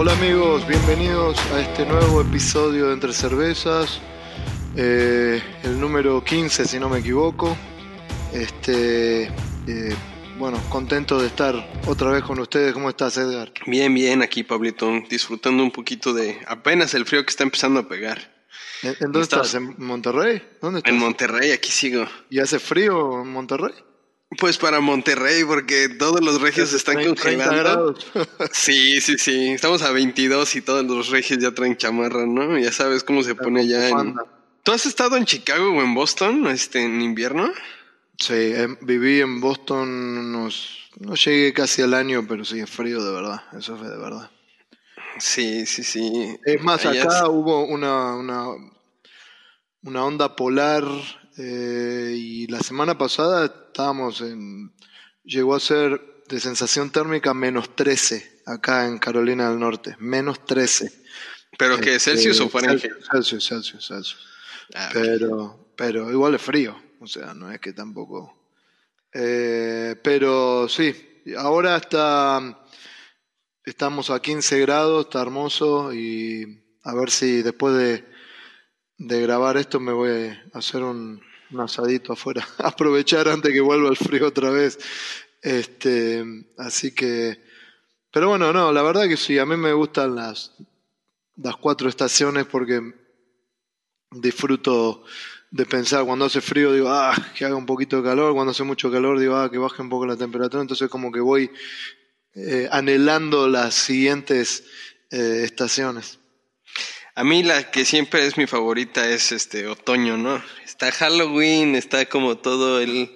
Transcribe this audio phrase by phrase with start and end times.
[0.00, 4.00] Hola amigos, bienvenidos a este nuevo episodio de Entre Cervezas,
[4.74, 7.54] eh, el número 15 si no me equivoco.
[8.32, 9.94] Este, eh,
[10.38, 11.54] bueno, contento de estar
[11.86, 12.72] otra vez con ustedes.
[12.72, 13.52] ¿Cómo estás, Edgar?
[13.66, 17.86] Bien, bien, aquí, Pablito, disfrutando un poquito de apenas el frío que está empezando a
[17.86, 18.40] pegar.
[18.82, 19.52] ¿En, en dónde estás?
[19.52, 20.42] ¿En Monterrey?
[20.62, 20.94] ¿Dónde estás?
[20.94, 22.06] En Monterrey, aquí sigo.
[22.30, 23.74] ¿Y hace frío en Monterrey?
[24.38, 27.94] Pues para Monterrey, porque todos los regios están 30 congelando.
[28.52, 29.48] Sí, sí, sí.
[29.50, 32.56] Estamos a 22 y todos los regios ya traen chamarra, ¿no?
[32.58, 34.14] Ya sabes cómo se pone ya en...
[34.62, 37.50] ¿Tú has estado en Chicago o en Boston este, en invierno?
[38.18, 40.76] Sí, em, viví en Boston unos...
[41.00, 43.42] No llegué casi al año, pero sí, es frío de verdad.
[43.58, 44.30] Eso fue de verdad.
[45.18, 46.36] Sí, sí, sí.
[46.44, 48.44] Es más, Allá acá es- hubo una, una,
[49.82, 50.84] una onda polar
[51.38, 54.72] eh, y la semana pasada estábamos en...
[55.24, 59.96] Llegó a ser de sensación térmica menos 13 acá en Carolina del Norte.
[59.98, 60.92] Menos 13.
[61.58, 62.92] ¿Pero que Este, Celsius o Fahrenheit?
[63.10, 64.26] Celsius, Celsius, Celsius.
[64.74, 64.90] Ah.
[64.92, 68.48] Pero, pero igual es frío, o sea, no es que tampoco.
[69.12, 72.64] Eh, pero sí, ahora está,
[73.64, 78.04] estamos a 15 grados, está hermoso y a ver si después de,
[78.98, 81.20] de grabar esto me voy a hacer un,
[81.52, 84.78] un asadito afuera, aprovechar antes que vuelva el frío otra vez.
[85.42, 86.24] Este,
[86.58, 87.40] así que,
[88.12, 90.52] pero bueno, no, la verdad que sí, a mí me gustan las,
[91.36, 92.80] las cuatro estaciones porque
[94.10, 95.04] disfruto
[95.50, 98.62] de pensar cuando hace frío digo ah que haga un poquito de calor cuando hace
[98.62, 101.50] mucho calor digo ah que baje un poco la temperatura entonces como que voy
[102.34, 104.64] eh, anhelando las siguientes
[105.10, 106.19] eh, estaciones
[107.20, 110.42] A mí la que siempre es mi favorita es este otoño, ¿no?
[110.64, 113.10] Está Halloween, está como todo el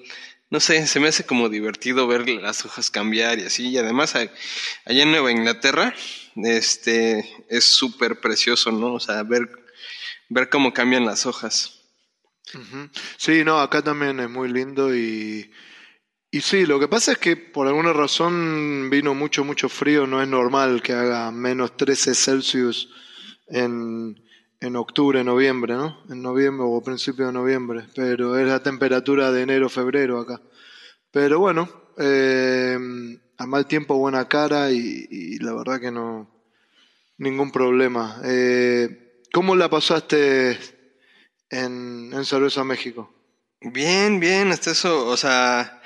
[0.50, 4.14] no sé, se me hace como divertido ver las hojas cambiar y así, y además
[4.14, 4.30] allá
[4.84, 5.94] en Nueva Inglaterra
[6.36, 8.92] este es súper precioso, ¿no?
[8.92, 9.48] O sea, ver
[10.28, 11.80] ver cómo cambian las hojas.
[13.16, 15.50] Sí no acá también es muy lindo y
[16.30, 20.20] y sí lo que pasa es que por alguna razón vino mucho mucho frío no
[20.20, 22.90] es normal que haga menos 13 Celsius
[23.48, 24.16] en
[24.64, 26.02] en octubre, noviembre, ¿no?
[26.08, 30.40] En noviembre o principio de noviembre, pero es la temperatura de enero, febrero acá.
[31.10, 31.68] Pero bueno,
[31.98, 32.78] eh,
[33.36, 36.30] a mal tiempo buena cara y, la verdad que no,
[37.18, 38.20] ningún problema.
[38.24, 40.58] Eh, ¿Cómo la pasaste
[41.50, 43.12] en, en Cerveza México?
[43.60, 45.82] Bien, bien, hasta eso, o sea,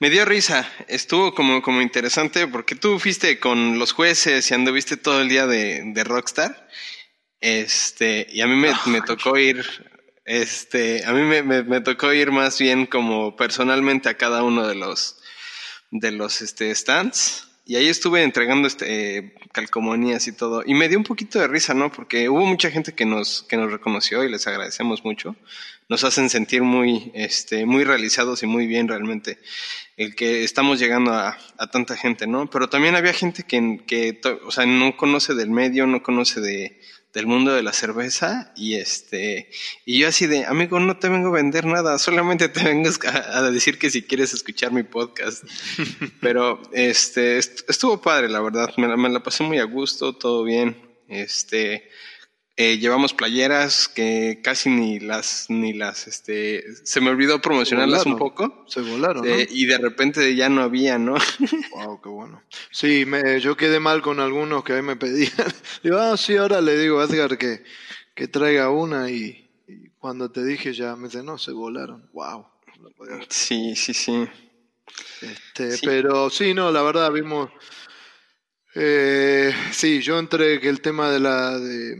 [0.00, 4.96] me dio risa, estuvo como, como interesante porque tú fuiste con los jueces y anduviste
[4.96, 6.68] todo el día de, de Rockstar,
[7.40, 9.64] este, y a mí me, me tocó ir,
[10.24, 14.66] este, a mí me, me, me tocó ir más bien como personalmente a cada uno
[14.66, 15.20] de los,
[15.90, 17.48] de los, este, stands.
[17.68, 20.62] Y ahí estuve entregando este, eh, calcomanías y todo.
[20.64, 21.90] Y me dio un poquito de risa, ¿no?
[21.90, 25.34] Porque hubo mucha gente que nos, que nos reconoció y les agradecemos mucho.
[25.88, 29.40] Nos hacen sentir muy, este, muy realizados y muy bien realmente
[29.96, 32.48] el que estamos llegando a, a tanta gente, ¿no?
[32.50, 36.78] Pero también había gente que, que o sea, no conoce del medio, no conoce de,
[37.16, 39.48] del mundo de la cerveza y este
[39.86, 43.38] y yo así de amigo no te vengo a vender nada solamente te vengo a,
[43.38, 45.42] a decir que si quieres escuchar mi podcast
[46.20, 50.12] pero este est- estuvo padre la verdad me la, me la pasé muy a gusto
[50.12, 50.76] todo bien
[51.08, 51.88] este
[52.58, 58.16] eh, llevamos playeras que casi ni las ni las este se me olvidó promocionarlas un
[58.16, 59.30] poco Se volaron, ¿no?
[59.34, 61.14] eh, y de repente ya no había no
[61.72, 62.42] Wow, qué bueno.
[62.70, 65.32] Sí, me, yo quedé mal con algunos que ahí me pedían.
[65.82, 67.62] Digo, ah, sí, ahora le digo a Edgar que,
[68.14, 72.08] que traiga una y, y cuando te dije ya me dice, no, se volaron.
[72.14, 72.46] Wow.
[72.80, 72.90] No
[73.28, 74.26] sí sí sí
[75.20, 75.86] Este, Sí.
[75.86, 77.50] Pero sí, no, la verdad vimos.
[78.74, 81.58] eh, sí, yo entre que el tema de la.
[81.58, 81.96] De,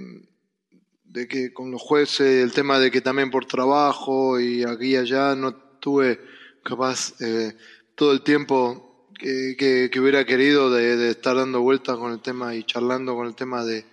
[1.17, 4.97] de que con los jueces, el tema de que también por trabajo y aquí y
[4.97, 6.21] allá no tuve
[6.63, 7.57] capaz eh,
[7.95, 9.57] todo el tiempo que,
[9.91, 13.65] que, hubiera querido de, estar dando vueltas con el tema y charlando con el tema
[13.65, 13.87] de,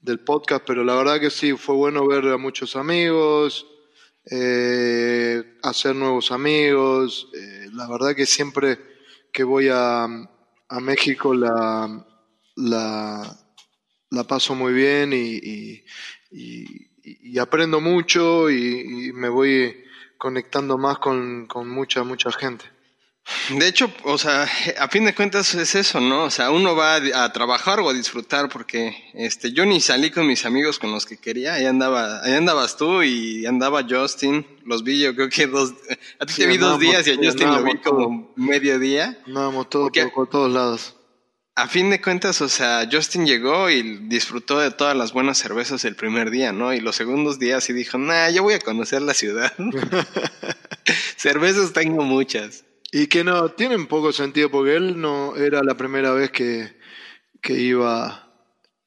[0.00, 3.66] del podcast, pero la verdad que sí, fue bueno ver a muchos amigos,
[4.30, 7.28] eh, hacer nuevos amigos.
[7.34, 8.78] eh, la verdad que siempre
[9.30, 12.02] que voy a, a México la,
[12.56, 13.38] la,
[14.12, 15.82] la paso muy bien y,
[16.32, 19.76] y- y aprendo mucho y, y me voy
[20.18, 22.64] conectando más con, con mucha, mucha gente.
[23.50, 24.48] De hecho, o sea,
[24.80, 26.24] a fin de cuentas es eso, ¿no?
[26.24, 30.10] O sea, uno va a, a trabajar o a disfrutar porque este, yo ni salí
[30.10, 34.44] con mis amigos con los que quería, ahí andaba, ahí andabas tú y andaba Justin,
[34.64, 35.72] los vi yo creo que dos,
[36.18, 39.16] a ti Sí, te vi dos días y a Justin lo vi como medio día.
[39.26, 40.96] Andábamos todos Porque- por, por todos lados.
[41.62, 45.84] A fin de cuentas, o sea, Justin llegó y disfrutó de todas las buenas cervezas
[45.84, 46.74] el primer día, ¿no?
[46.74, 49.52] Y los segundos días y dijo, nah, yo voy a conocer la ciudad.
[51.16, 52.64] cervezas tengo muchas.
[52.90, 56.76] Y que no, tienen poco sentido porque él no era la primera vez que,
[57.40, 58.28] que iba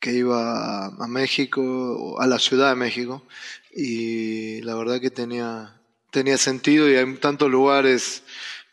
[0.01, 3.25] que iba a México, a la Ciudad de México,
[3.74, 5.81] y la verdad que tenía,
[6.12, 8.22] tenía sentido y hay tantos lugares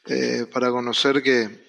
[0.06, 1.62] eh, para conocer que,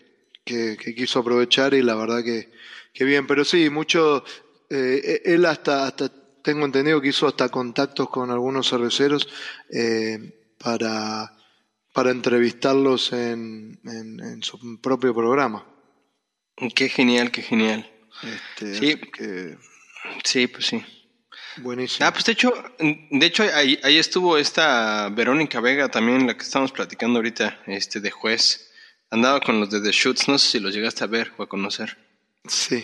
[0.43, 2.51] que, quiso aprovechar y la verdad que,
[2.93, 4.23] que bien, pero sí, mucho,
[4.69, 6.11] eh, él hasta, hasta,
[6.43, 9.27] tengo entendido que hizo hasta contactos con algunos cerveceros
[9.69, 11.35] eh, para,
[11.93, 15.65] para entrevistarlos en, en su propio programa.
[16.75, 17.89] Qué genial, qué genial.
[18.21, 19.01] Este, sí.
[20.23, 20.85] sí, pues sí.
[21.57, 22.07] Buenísimo.
[22.07, 26.43] Ah, pues de hecho, de hecho ahí, ahí, estuvo esta Verónica Vega también, la que
[26.43, 28.71] estamos platicando ahorita, este de juez.
[29.13, 31.47] Andaba con los de The Shoots, no sé si los llegaste a ver o a
[31.47, 31.97] conocer.
[32.47, 32.83] Sí,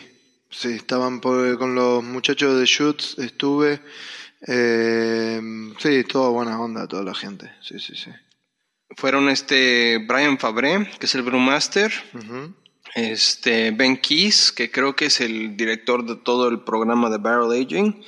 [0.52, 3.82] sí, estaban con los muchachos de Shoots, estuve.
[4.46, 5.42] Eh,
[5.80, 7.52] sí, toda buena onda, toda la gente.
[7.62, 8.12] Sí, sí, sí.
[8.96, 11.92] Fueron este Brian Fabré, que es el Brewmaster
[12.94, 17.52] este Ben Keys, que creo que es el director de todo el programa de Barrel
[17.52, 18.04] Aging,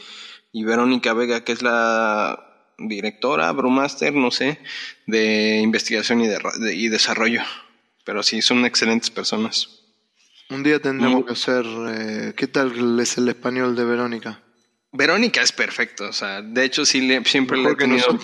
[0.51, 2.47] y Verónica Vega, que es la
[2.77, 4.59] directora, brewmaster, no sé,
[5.07, 6.39] de investigación y, de,
[6.75, 7.41] y desarrollo.
[8.06, 9.69] Pero sí, son excelentes personas.
[10.50, 14.42] Un día tendremos que hacer, eh, ¿qué tal es el español de Verónica?
[14.92, 18.07] Verónica es perfecto, o sea, de hecho sí le, siempre le he tenido...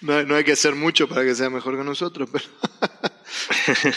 [0.00, 2.44] no, no hay que hacer mucho para que sea mejor que nosotros, pero...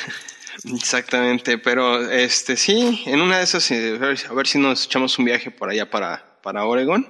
[0.63, 3.99] Exactamente, pero este sí, en una de esas, eh,
[4.29, 7.07] a ver si nos echamos un viaje por allá para, para Oregon.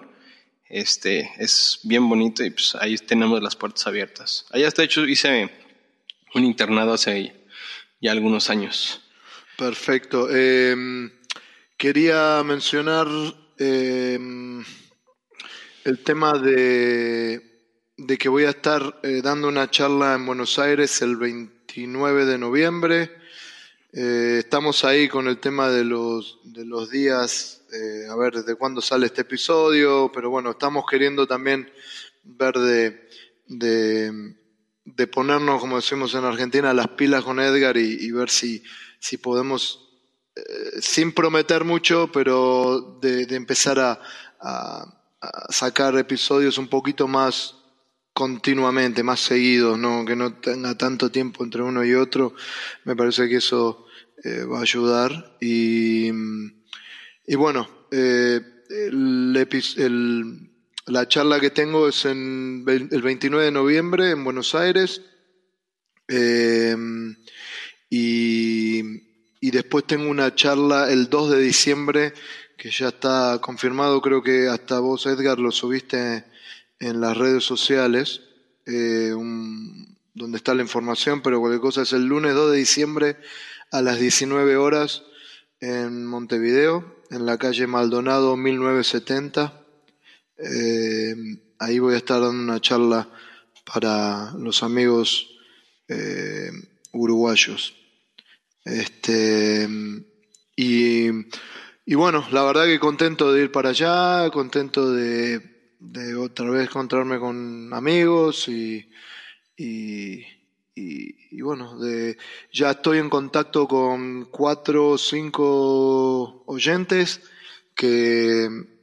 [0.67, 4.45] Este es bien bonito y pues ahí tenemos las puertas abiertas.
[4.51, 5.49] Allá de hecho hice
[6.35, 7.33] un internado hace
[8.01, 9.01] ya algunos años.
[9.57, 10.29] Perfecto.
[10.29, 11.09] Em,
[11.77, 13.07] quería mencionar
[13.57, 14.63] em,
[15.85, 17.41] el tema de,
[17.97, 22.37] de, que voy a estar eh, dando una charla en Buenos Aires el 29 de
[22.37, 23.11] noviembre.
[23.93, 28.55] Eh, estamos ahí con el tema de los, de los días, eh, a ver desde
[28.55, 31.71] cuándo sale este episodio, pero bueno, estamos queriendo también
[32.23, 33.07] ver de,
[33.47, 34.35] de,
[35.11, 38.63] ponernos, como decimos en Argentina, las pilas con Edgar y, ver si,
[38.99, 39.89] si podemos,
[40.35, 40.41] eh,
[40.81, 43.99] sin prometer mucho, pero de, empezar a,
[44.39, 44.85] a,
[45.49, 47.55] sacar episodios un poquito más
[48.13, 50.05] continuamente, más seguidos, ¿no?
[50.05, 52.33] que no tenga tanto tiempo entre uno y otro.
[52.85, 53.85] Me parece que eso
[54.23, 55.35] eh, va a ayudar.
[55.41, 56.09] Y,
[57.27, 58.39] y bueno, eh,
[58.69, 60.51] el,
[60.87, 65.01] la charla que tengo es en el 29 de noviembre en Buenos Aires.
[66.07, 66.75] Eh,
[67.89, 68.81] y,
[69.39, 72.13] y, después tengo una charla el 2 de diciembre
[72.57, 76.25] que ya está confirmado, creo que hasta vos Edgar lo subiste
[76.79, 78.21] en las redes sociales,
[78.65, 83.17] donde está la información, pero cualquier cosa es el lunes 2 de diciembre
[83.71, 85.03] a las 19 horas
[85.59, 89.64] en Montevideo, en la calle Maldonado 1970.
[90.37, 91.15] Eh,
[91.59, 93.09] ahí voy a estar dando una charla
[93.71, 95.27] para los amigos
[95.87, 96.51] eh,
[96.93, 97.75] uruguayos.
[98.63, 99.67] Este,
[100.55, 101.09] y,
[101.85, 105.41] y, bueno, la verdad que contento de ir para allá, contento de,
[105.79, 108.89] de otra vez encontrarme con amigos y,
[109.55, 110.25] y
[110.77, 111.79] y, bueno,
[112.51, 117.21] ya estoy en contacto con cuatro o cinco oyentes
[117.73, 118.74] que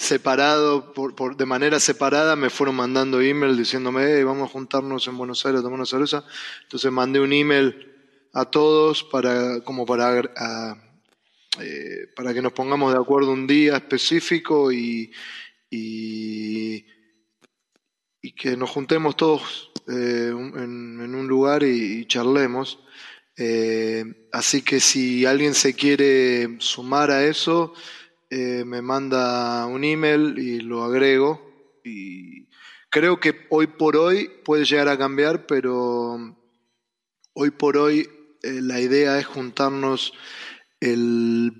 [0.00, 5.18] separado, por, por, de manera separada, me fueron mandando email diciéndome, vamos a juntarnos en
[5.18, 6.24] Buenos Aires tomar una cerveza.
[6.62, 7.86] Entonces mandé un email
[8.32, 10.18] a todos para, como para,
[11.60, 15.12] eh, para que nos pongamos de acuerdo un día específico y,
[15.68, 16.86] y,
[18.22, 22.78] y que nos juntemos todos eh, en, un lugar y, charlemos.
[23.36, 27.74] Eh, así que si alguien se quiere sumar a eso,
[28.30, 31.40] eh, me manda un email y lo agrego.
[31.84, 32.48] Y
[32.88, 36.36] creo que hoy por hoy puede llegar a cambiar, pero
[37.34, 38.08] hoy por hoy
[38.42, 40.14] la idea es juntarnos
[40.80, 41.52] el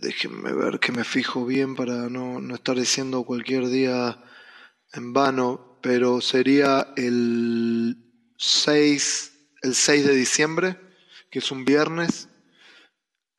[0.00, 4.22] déjenme ver que me fijo bien para no, no, estar diciendo cualquier día
[4.92, 7.96] en vano pero sería el
[8.36, 9.32] 6,
[9.62, 10.76] el 6 de diciembre,
[11.30, 12.28] que es un viernes.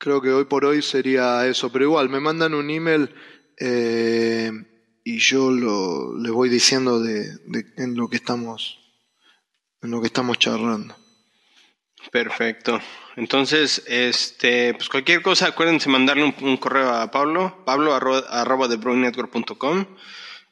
[0.00, 3.14] Creo que hoy por hoy sería eso, pero igual me mandan un email
[3.58, 4.50] eh,
[5.04, 7.28] y yo lo, les voy diciendo de,
[7.76, 8.78] en lo que estamos
[9.82, 10.96] en lo que estamos charlando.
[12.10, 12.80] Perfecto.
[13.16, 18.68] Entonces, este, pues cualquier cosa, acuérdense mandarle un, correo a Pablo, pablo arroba, arroba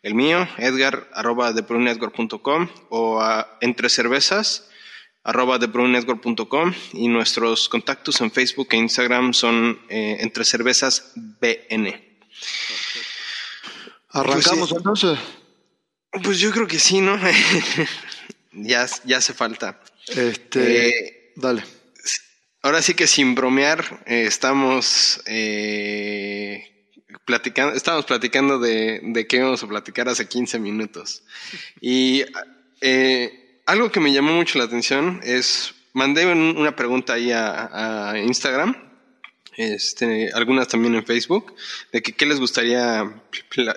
[0.02, 1.54] el mío, edgar arroba
[2.90, 4.68] o a entre cervezas
[5.28, 5.58] arroba
[6.94, 11.86] y nuestros contactos en Facebook e Instagram son eh, entre cervezas BN.
[14.08, 15.18] ¿Arrancamos pues entonces?
[16.24, 17.20] Pues yo creo que sí, ¿no?
[18.52, 19.78] ya, ya hace falta.
[20.06, 21.62] Este, eh, dale.
[22.62, 26.94] Ahora sí que sin bromear, eh, estamos eh,
[27.26, 31.22] platicando, estamos platicando de, de qué íbamos a platicar hace 15 minutos.
[31.82, 32.24] Y
[33.68, 38.88] algo que me llamó mucho la atención es, mandé una pregunta ahí a Instagram
[39.58, 41.52] este, algunas también en Facebook,
[41.90, 43.12] de que qué les gustaría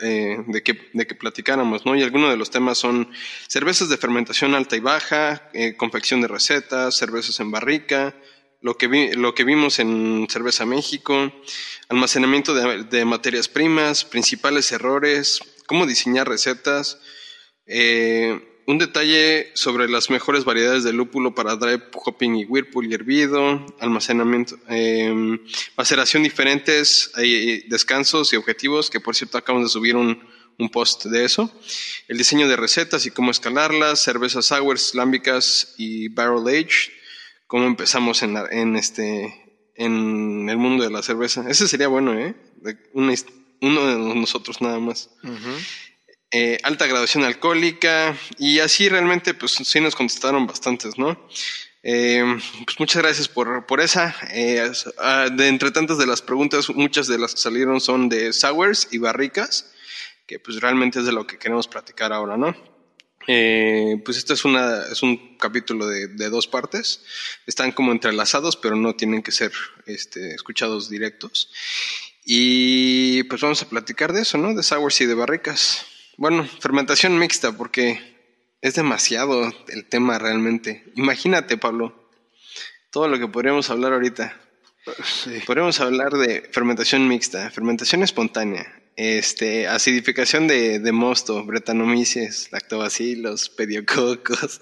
[0.03, 1.95] eh, de, que, de que platicáramos, ¿no?
[1.95, 3.09] Y algunos de los temas son
[3.47, 8.15] cervezas de fermentación alta y baja, eh, confección de recetas, cervezas en barrica,
[8.61, 11.33] lo que, vi, lo que vimos en Cerveza México,
[11.89, 16.99] almacenamiento de, de materias primas, principales errores, cómo diseñar recetas,
[17.65, 22.93] eh, un detalle sobre las mejores variedades de lúpulo para dry hopping y whirlpool y
[22.93, 25.39] hervido, almacenamiento, eh,
[25.77, 30.23] maceración diferentes, hay descansos y objetivos, que por cierto acabamos de subir un,
[30.57, 31.51] un, post de eso,
[32.07, 36.91] el diseño de recetas y cómo escalarlas, cervezas sours, lámbicas y barrel age,
[37.47, 41.49] cómo empezamos en, en, este, en el mundo de la cerveza.
[41.49, 42.35] Ese sería bueno, ¿eh?
[42.93, 45.09] uno de nosotros nada más.
[46.33, 51.27] Eh, alta graduación alcohólica y así realmente pues sí nos contestaron bastantes, ¿no?
[51.83, 52.23] Eh,
[52.63, 54.15] pues muchas gracias por, por esa.
[54.31, 58.31] Eh, ah, de entre tantas de las preguntas, muchas de las que salieron son de
[58.31, 59.73] sours y barricas,
[60.25, 62.55] que pues realmente es de lo que queremos platicar ahora, ¿no?
[64.03, 67.03] pues este es, una, es un capítulo de, de, dos partes.
[67.45, 69.51] Están como entrelazados, pero no tienen que ser
[69.85, 71.51] este, escuchados directos.
[72.25, 74.53] Y pues vamos a platicar de eso, ¿no?
[74.53, 75.85] De sours y de barricas.
[76.17, 77.99] Bueno, fermentación mixta, porque
[78.61, 80.83] es demasiado el tema realmente.
[80.95, 82.09] Imagínate, Pablo,
[82.91, 84.37] todo lo que podríamos hablar ahorita.
[85.45, 94.61] Podríamos hablar de fermentación mixta, fermentación espontánea, este, acidificación de, de mosto, bretanomices, lactobacilos, pediococos,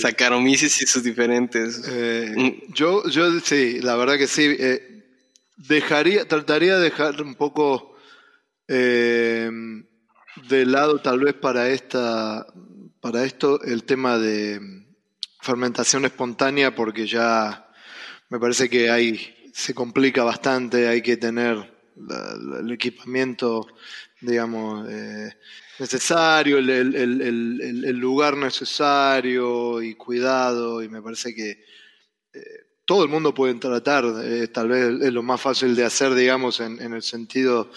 [0.00, 1.82] saccharomyces y sus diferentes.
[1.88, 2.72] Eh, mm.
[2.72, 4.56] yo, yo sí, la verdad que sí.
[4.58, 4.90] Eh,
[5.56, 7.94] dejaría, trataría de dejar un poco
[8.68, 9.50] eh,
[10.36, 12.46] de lado tal vez para esta
[13.00, 14.60] para esto el tema de
[15.40, 17.68] fermentación espontánea porque ya
[18.28, 21.72] me parece que hay se complica bastante hay que tener
[22.60, 23.66] el equipamiento
[24.20, 25.34] digamos eh,
[25.78, 31.64] necesario el, el, lugar necesario y cuidado y me parece que
[32.32, 32.40] eh,
[32.84, 36.60] todo el mundo puede tratar eh, tal vez es lo más fácil de hacer digamos
[36.60, 37.70] en, en el sentido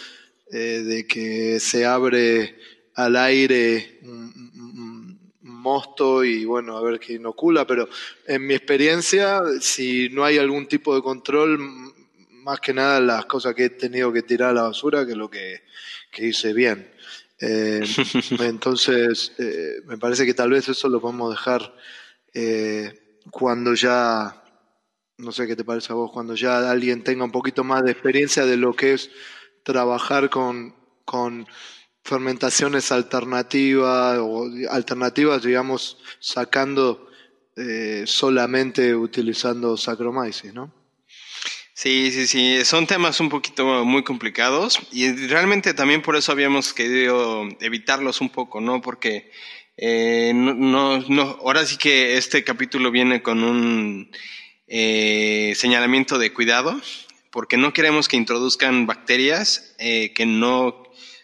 [0.55, 2.59] eh, de que se abre
[2.93, 7.89] al aire un, mosto y bueno, a ver qué inocula, pero
[8.27, 11.57] en mi experiencia, si no hay algún tipo de control,
[12.43, 15.27] más que nada las cosas que he tenido que tirar a la basura que lo
[15.29, 15.63] que,
[16.17, 16.91] hice bien.
[17.45, 17.83] Eh,
[18.39, 21.73] entonces, eh, me parece que tal vez eso lo podemos dejar
[23.31, 24.41] cuando ya,
[25.17, 27.91] no sé qué te parece a vos, cuando ya alguien tenga un poquito más de
[27.91, 29.09] experiencia de lo que es
[29.63, 31.47] trabajar con, con
[32.03, 37.09] fermentaciones alternativas o alternativas, digamos, sacando
[37.55, 40.73] eh, solamente utilizando Saccharomyces, ¿no?
[41.75, 46.71] Sí, sí, sí, son temas un poquito muy complicados y realmente también por eso habíamos
[46.71, 48.79] querido evitarlos un poco, ¿no?
[48.81, 49.31] Porque
[49.75, 54.11] eh, no, no, ahora sí que este capítulo viene con un
[54.67, 56.79] eh, señalamiento de cuidado
[57.33, 60.83] porque no queremos que introduzcan bacterias eh, que no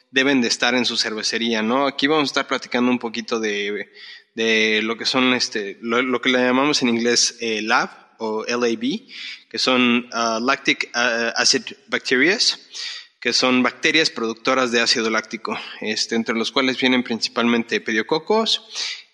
[0.10, 1.86] deben de estar en su cervecería, ¿no?
[1.86, 3.92] Aquí vamos a estar platicando un poquito de,
[4.34, 9.04] de lo que son, este, lo, que le llamamos en inglés eh, LAB o LAB,
[9.50, 12.60] que son uh, lactic uh, acid bacterias,
[13.20, 18.64] que son bacterias productoras de ácido láctico, este, entre los cuales vienen principalmente pediococos,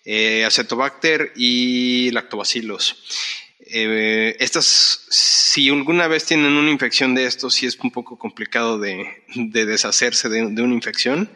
[0.06, 3.45] eh, acetobacter y lactobacilos.
[3.68, 8.78] Eh, estas, si alguna vez tienen una infección de esto, sí es un poco complicado
[8.78, 11.30] de, deshacerse de, una infección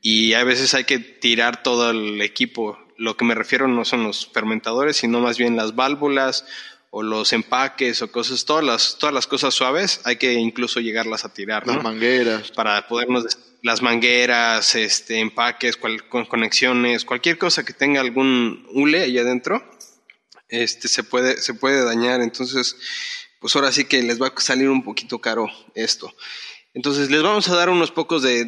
[0.00, 2.78] y a veces hay que tirar todo el equipo.
[2.96, 6.46] Lo que me refiero no son los fermentadores, sino más bien las válvulas
[6.90, 11.24] o los empaques o cosas, todas las, todas las cosas suaves, hay que incluso llegarlas
[11.24, 11.66] a tirar.
[11.66, 12.50] Las mangueras.
[12.52, 19.18] Para podernos, las mangueras, este, empaques, con conexiones, cualquier cosa que tenga algún hule ahí
[19.18, 19.62] adentro,
[20.62, 22.20] este, se puede, se puede dañar.
[22.20, 22.76] Entonces,
[23.40, 26.14] pues ahora sí que les va a salir un poquito caro esto.
[26.74, 28.46] Entonces les vamos a dar unos pocos de,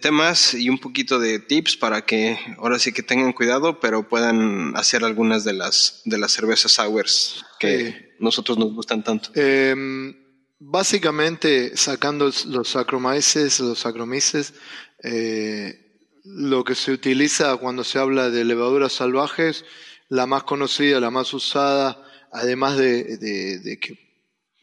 [0.00, 4.76] temas y un poquito de tips para que ahora sí que tengan cuidado, pero puedan
[4.76, 9.30] hacer algunas de las, de las cervezas sours que nosotros nos gustan tanto.
[9.34, 10.14] Em,
[10.60, 14.54] básicamente, sacando los sacromices, los sacromices,
[15.02, 19.64] eh, lo que se utiliza cuando se habla de levaduras salvajes,
[20.08, 24.06] la más conocida, la más usada, además de, de que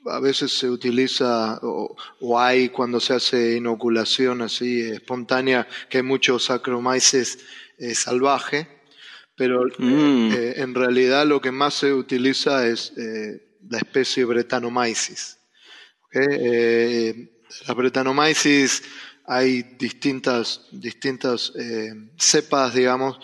[0.05, 1.95] a veces se utiliza o,
[2.39, 7.39] hay cuando se hace inoculación así espontánea que hay muchos Saccharomyces
[7.77, 8.67] eh, salvaje,
[9.35, 10.31] pero mm.
[10.33, 15.39] eh, en realidad lo que más se utiliza es eh, la especie Brettanomyces.
[16.05, 17.29] ¿okay?
[17.67, 18.83] la Brettanomyces
[19.25, 21.53] hay distintas, distintas
[22.17, 23.19] cepas, digamos,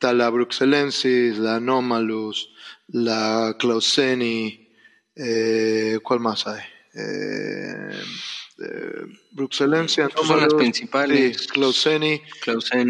[0.00, 2.48] está la Bruxellensis, la Anomalus,
[2.88, 4.66] la Clauseni,
[5.14, 6.62] eh, ¿Cuál más hay?
[6.94, 8.02] Eh,
[8.64, 9.02] eh,
[9.32, 11.46] Bruxellense, son las principales.
[11.48, 12.22] Clauseni.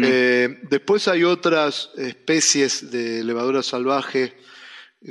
[0.05, 4.37] Eh, después hay otras especies de levadura salvaje,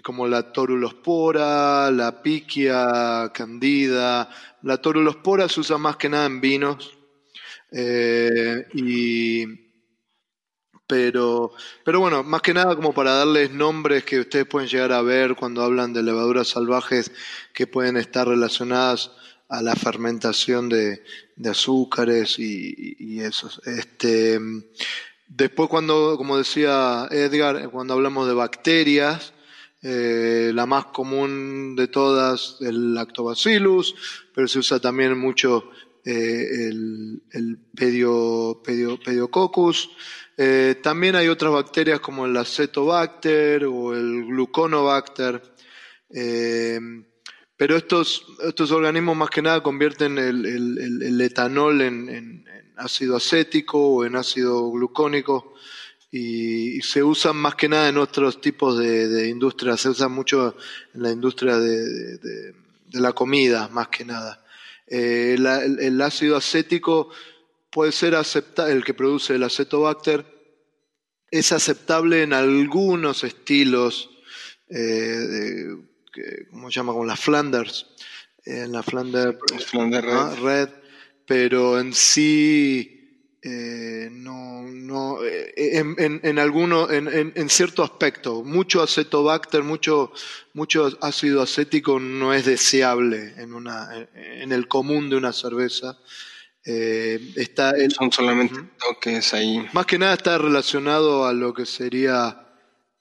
[0.02, 4.30] como la torulospora, la piquia candida.
[4.62, 6.96] La torulospora se usa más que nada en vinos.
[8.72, 9.69] y
[10.90, 11.52] pero,
[11.84, 15.36] pero bueno, más que nada como para darles nombres que ustedes pueden llegar a ver
[15.36, 17.12] cuando hablan de levaduras salvajes
[17.54, 19.12] que pueden estar relacionadas
[19.48, 21.04] a la fermentación de,
[21.48, 23.50] azúcares y, eso.
[23.66, 24.40] Este,
[25.28, 29.32] después cuando, como decía Edgar, cuando hablamos de bacterias,
[29.82, 33.94] eh, la más común de todas el lactobacillus,
[34.34, 35.70] pero se usa también mucho
[36.04, 39.90] eh, el, el pedio, pedio, pediococcus.
[40.42, 45.42] Eh, también hay otras bacterias como el acetobacter o el gluconobacter.
[46.08, 46.80] Eh,
[47.58, 52.46] pero estos, estos organismos más que nada convierten el, etanol en,
[52.78, 55.52] ácido acético o en ácido glucónico
[56.10, 59.82] y, se usan más que nada en otros tipos de, industrias.
[59.82, 60.56] Se usan mucho
[60.94, 62.54] en la industria de,
[62.92, 64.42] la comida, más que nada.
[64.86, 67.10] Eh, el ácido acético
[67.70, 70.24] puede ser aceptable, el que produce el acetobacter,
[71.30, 74.10] es aceptable en algunos estilos,
[74.68, 75.76] eh,
[76.50, 76.92] ¿cómo se llama?
[76.92, 77.86] Como la Flanders,
[78.44, 79.38] en la Flanders,
[80.40, 80.70] Red.
[81.26, 83.00] pero en sí
[83.42, 90.12] eh, no, no eh, en, en, alguno, en, en, cierto aspecto, mucho acetobacter, mucho,
[90.52, 95.96] mucho ácido acético no es deseable en, una, en el común de una cerveza.
[96.64, 99.66] Eh, está el, Son solamente toques ahí.
[99.72, 102.48] Más que nada está relacionado a lo que sería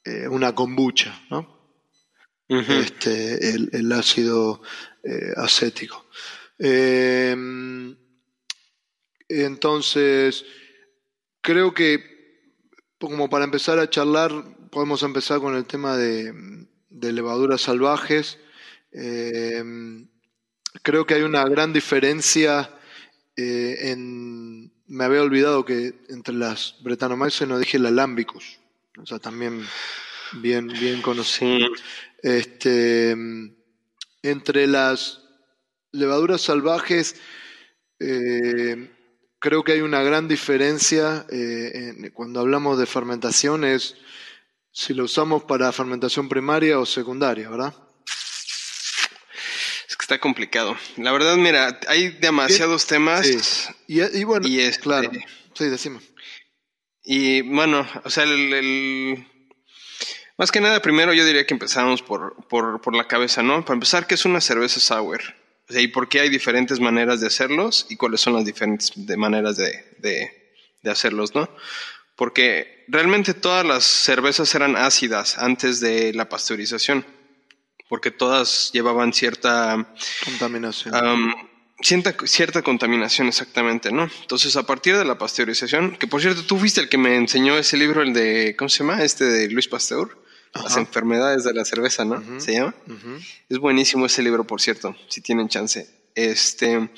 [0.05, 1.57] eh, una kombucha, ¿no?
[2.47, 4.61] este, el, ácido
[5.03, 6.07] eh, acético.
[6.57, 7.95] Em,
[9.27, 10.45] entonces,
[11.41, 12.17] creo que
[12.97, 14.31] como para empezar a charlar,
[14.71, 16.33] podemos empezar con el tema de,
[16.89, 18.39] de levaduras salvajes.
[18.91, 20.09] Em,
[20.81, 22.78] creo que hay una gran diferencia
[23.41, 28.59] eh, en, me había olvidado que entre las Bretanomyces no dije la Lambicus,
[28.97, 29.65] o sea, también
[30.33, 31.69] bien, bien conocido.
[32.21, 33.15] Este,
[34.23, 35.21] entre las
[35.93, 37.15] levaduras salvajes,
[38.01, 38.91] eh,
[39.39, 43.95] creo que hay una gran diferencia eh, cuando hablamos de fermentación, es
[44.69, 47.73] si lo usamos para fermentación primaria o secundaria, ¿verdad?
[50.09, 50.75] Está complicado.
[50.97, 53.27] La verdad, mira, hay demasiados temas.
[53.85, 55.11] Y, bueno, este, claro.
[55.53, 56.03] Sí, decimos.
[57.03, 59.23] Y bueno, o sea, el,
[60.35, 63.63] más que nada, primero yo diría que empezamos por, por, por la cabeza, ¿no?
[63.63, 65.21] Para empezar, ¿qué es una cerveza sour?
[65.69, 67.85] O sea, ¿y por qué hay diferentes maneras de hacerlos?
[67.89, 71.47] ¿Y cuáles son las diferentes maneras de, de, de hacerlos, no?
[72.15, 77.05] Porque realmente todas las cervezas eran ácidas antes de la pasteurización
[77.89, 80.93] porque todas llevaban cierta contaminación.
[81.81, 84.09] cierta, cierta, contaminación, exactamente, ¿no?
[84.21, 87.57] Entonces, a partir de la pasteurización, que por cierto, tú fuiste el que me enseñó
[87.57, 89.03] ese libro, el de, ¿cómo se llama?
[89.03, 90.17] Este de Luis Pasteur.
[90.53, 92.23] Las enfermedades de la cerveza, ¿no?
[92.39, 92.73] Se llama.
[93.49, 95.87] Es buenísimo ese libro, por cierto, si tienen chance.
[96.15, 96.89] Este,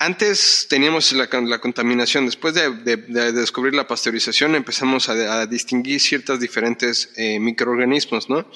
[0.00, 1.28] antes teníamos la,
[1.60, 2.96] contaminación, después de,
[3.32, 8.50] descubrir la pasteurización empezamos a, distinguir ciertos diferentes eh, microorganismos, ¿no?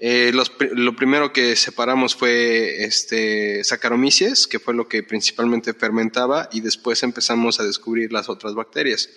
[0.00, 6.60] Eh, lo primero que separamos fue este, Saccharomyces, que fue lo que principalmente fermentaba, y
[6.60, 9.10] después empezamos a descubrir las otras bacterias.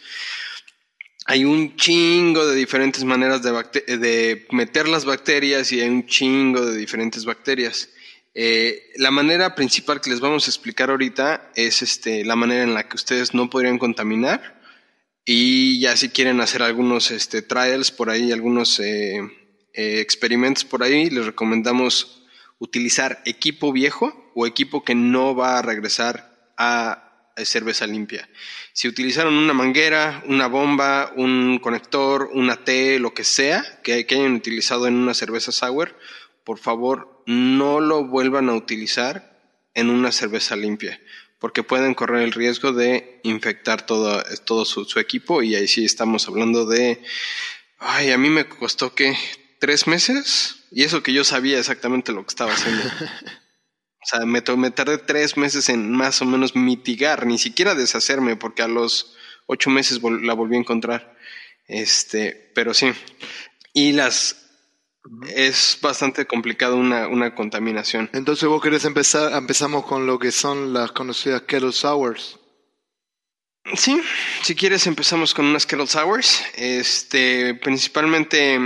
[1.28, 3.52] hay un chingo de diferentes maneras de,
[3.98, 7.90] de, meter las bacterias y hay un chingo de diferentes bacterias.
[8.34, 12.74] Eh, la manera principal que les vamos a explicar ahorita es este, la manera en
[12.74, 14.62] la que ustedes no podrían contaminar
[15.26, 19.22] y ya si quieren hacer algunos este, trials por ahí, algunos eh,
[19.74, 22.24] eh, experimentos por ahí, les recomendamos
[22.60, 27.12] utilizar equipo viejo o equipo que no va a regresar a
[27.46, 28.30] cerveza limpia.
[28.74, 34.34] Si utilizaron una manguera, una bomba, un conector, una T, lo que sea que, hayan
[34.34, 35.98] utilizado en una cerveza sour,
[36.44, 39.40] por favor no lo vuelvan a utilizar
[39.74, 41.00] en una cerveza limpia
[41.40, 46.28] porque pueden correr el riesgo de infectar todo, todo su, equipo y ahí sí estamos
[46.28, 47.02] hablando de,
[47.80, 49.18] ay, a mí me costó que
[49.62, 52.84] tres meses y eso que yo sabía exactamente lo que estaba haciendo.
[54.02, 58.36] o sea, me, me tardé tres meses en más o menos mitigar, ni siquiera deshacerme,
[58.36, 61.16] porque a los ocho meses la volví a encontrar.
[61.68, 62.92] Este, pero sí.
[63.74, 64.38] Y las
[65.30, 68.10] es bastante complicado una, una, contaminación.
[68.14, 72.40] Entonces vos querés empezar, empezamos con lo que son las conocidas kettle sours.
[73.76, 74.02] Sí,
[74.42, 76.44] si quieres empezamos con unas kettle sours.
[76.56, 78.60] Este, principalmente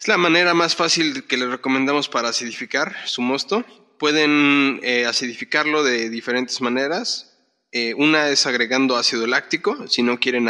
[0.00, 3.66] es la manera más fácil que les recomendamos para acidificar su mosto.
[3.98, 7.36] Pueden eh, acidificarlo de diferentes maneras.
[7.70, 10.48] Eh, una es agregando ácido láctico, si no quieren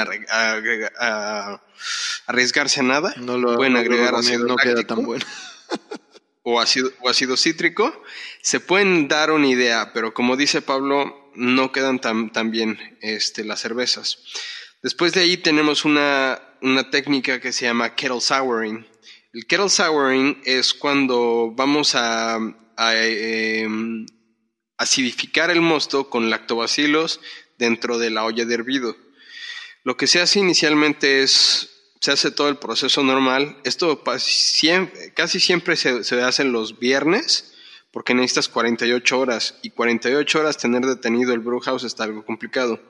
[2.26, 5.26] arriesgarse a nada, no lo, pueden agregar ácido no láctico queda tan bueno.
[6.44, 8.04] o, ácido, o ácido cítrico.
[8.42, 13.42] Se pueden dar una idea, pero como dice Pablo, no quedan tan, tan bien este,
[13.44, 14.22] las cervezas.
[14.80, 18.86] Después de ahí tenemos una, una técnica que se llama kettle souring.
[19.32, 22.36] El kettle souring es cuando vamos a,
[22.78, 24.04] em,
[24.76, 27.20] acidificar el mosto con lactobacilos
[27.56, 28.96] dentro de la olla de hervido.
[29.84, 33.56] Lo que se hace inicialmente es, se hace todo el proceso normal.
[33.62, 37.54] Esto casi siempre se, se hace los viernes
[37.92, 42.80] porque necesitas 48 horas y 48 horas tener detenido el brew house está algo complicado.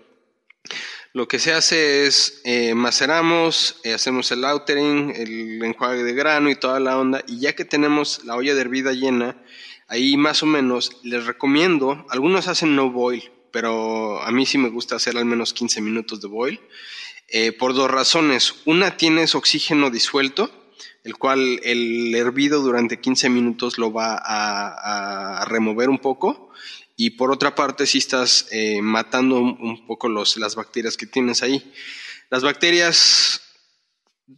[1.12, 6.50] Lo que se hace es eh, maceramos, eh, hacemos el outering, el enjuague de grano
[6.50, 9.36] y toda la onda, y ya que tenemos la olla de hervida llena,
[9.90, 14.68] Ahí más o menos les recomiendo, algunos hacen no boil, pero a mí sí me
[14.68, 16.60] gusta hacer al menos 15 minutos de boil,
[17.26, 18.54] eh, por dos razones.
[18.66, 20.48] Una, tienes oxígeno disuelto,
[21.02, 26.52] el cual el hervido durante 15 minutos lo va a, remover un poco.
[27.02, 31.42] Y por otra parte, si estás eh, matando un, poco los, las bacterias que tienes
[31.42, 31.72] ahí.
[32.28, 33.40] Las bacterias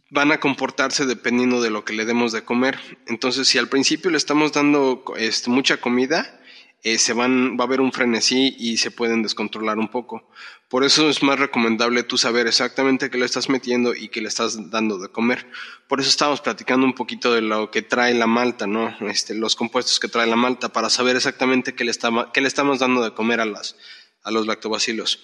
[0.09, 2.79] van a comportarse dependiendo de lo que le demos de comer.
[3.05, 6.41] Entonces, si al principio le estamos dando este, mucha comida,
[6.83, 10.29] eh, se van, va a haber un frenesí y se pueden descontrolar un poco.
[10.67, 14.27] Por eso es más recomendable tú saber exactamente qué le estás metiendo y qué le
[14.27, 15.47] estás dando de comer.
[15.87, 18.95] Por eso estamos platicando un poquito de lo que trae la malta, ¿no?
[19.07, 21.93] Este, los compuestos que trae la malta, para saber exactamente qué le,
[22.33, 23.77] qué le estamos dando de comer a, las,
[24.23, 25.19] a los lactobacilos.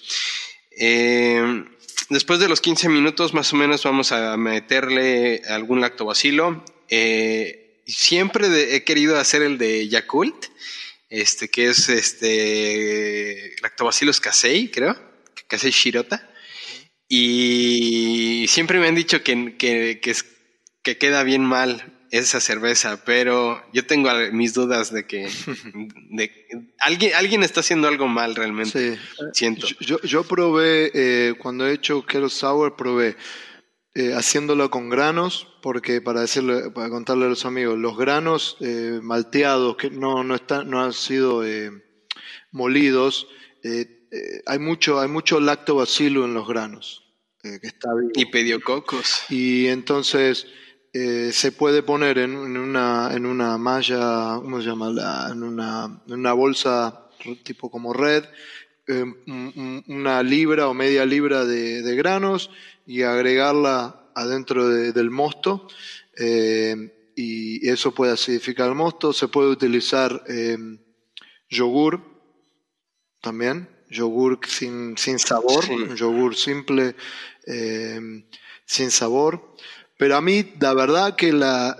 [0.80, 1.66] Eh,
[2.10, 6.64] después de los 15 minutos más o menos vamos a meterle algún lactobacilo.
[6.90, 10.46] Eh, siempre he querido hacer el de Yakult,
[11.10, 14.96] este, que es este lactobacilos casei, creo,
[15.48, 16.30] casei shirota.
[17.08, 20.00] Y siempre me han dicho que, que,
[20.84, 25.28] que queda bien mal esa cerveza, pero yo tengo mis dudas de que
[26.80, 28.96] alguien, alguien está haciendo algo mal realmente.
[28.96, 29.02] Sí.
[29.34, 29.68] Siento.
[29.80, 33.16] Yo, yo probé, eh, cuando he hecho Kettle Sour, probé
[34.00, 39.00] eh, haciéndolo con granos, porque para decirle, para contarle a los amigos, los granos eh,
[39.02, 41.44] malteados que no, no, están, no han sido
[42.52, 43.28] molidos,
[44.46, 47.04] hay mucho, hay mucho lactobacilo en los granos.
[47.42, 49.26] que está Y pediococos.
[49.30, 50.48] Y entonces
[50.92, 54.88] eh, se puede poner en, una, en una malla, ¿cómo se llama?
[55.32, 57.10] en, una, en una bolsa
[57.44, 58.24] tipo como red,
[58.88, 59.06] eh,
[59.88, 62.50] una libra o media libra de, granos
[62.90, 65.68] y agregarla adentro del mosto.
[66.18, 69.14] Eh, y eso puede acidificar el mosto.
[69.14, 70.24] Se puede utilizar
[71.48, 72.02] yogur
[73.22, 75.64] también, yogur sin, sin sabor,
[75.96, 76.96] yogur simple
[78.66, 79.56] sin sabor.
[80.00, 81.78] Pero a mí, la verdad que la,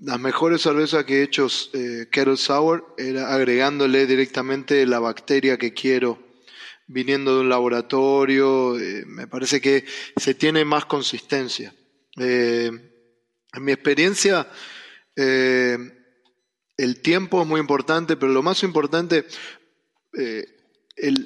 [0.00, 5.72] las mejores cervezas que he hecho eh, Kettle Sour era agregándole directamente la bacteria que
[5.72, 6.21] quiero
[6.92, 8.78] viniendo de un laboratorio.
[8.78, 9.84] Eh, me parece que
[10.16, 11.74] se tiene más consistencia.
[12.18, 12.70] Eh,
[13.54, 14.46] en mi experiencia,
[15.14, 19.26] el tiempo es muy importante, pero lo más importante,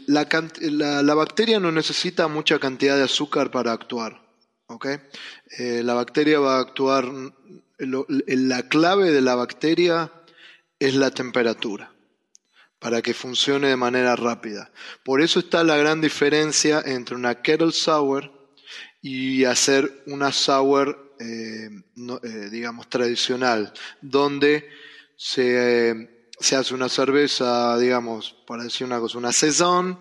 [0.09, 4.27] la, bacteria no necesita mucha cantidad de azúcar para actuar.
[5.59, 7.09] Eh, la bacteria va a actuar,
[7.79, 10.13] la clave de la bacteria
[10.81, 11.96] es la temperatura
[12.79, 14.71] para que funcione de manera rápida.
[15.05, 18.31] Por eso está la gran diferencia entre una kettle sour
[19.03, 21.69] y hacer una sour, eh,
[22.23, 24.69] eh, digamos, tradicional, donde
[25.17, 29.99] se se hace una cerveza, digamos, para decir una cosa, una saison,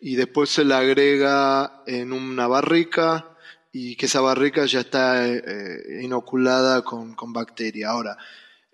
[0.00, 3.36] y después se la agrega en una barrica
[3.72, 7.90] y que esa barrica ya está eh, inoculada con, con, bacteria.
[7.90, 8.16] Ahora,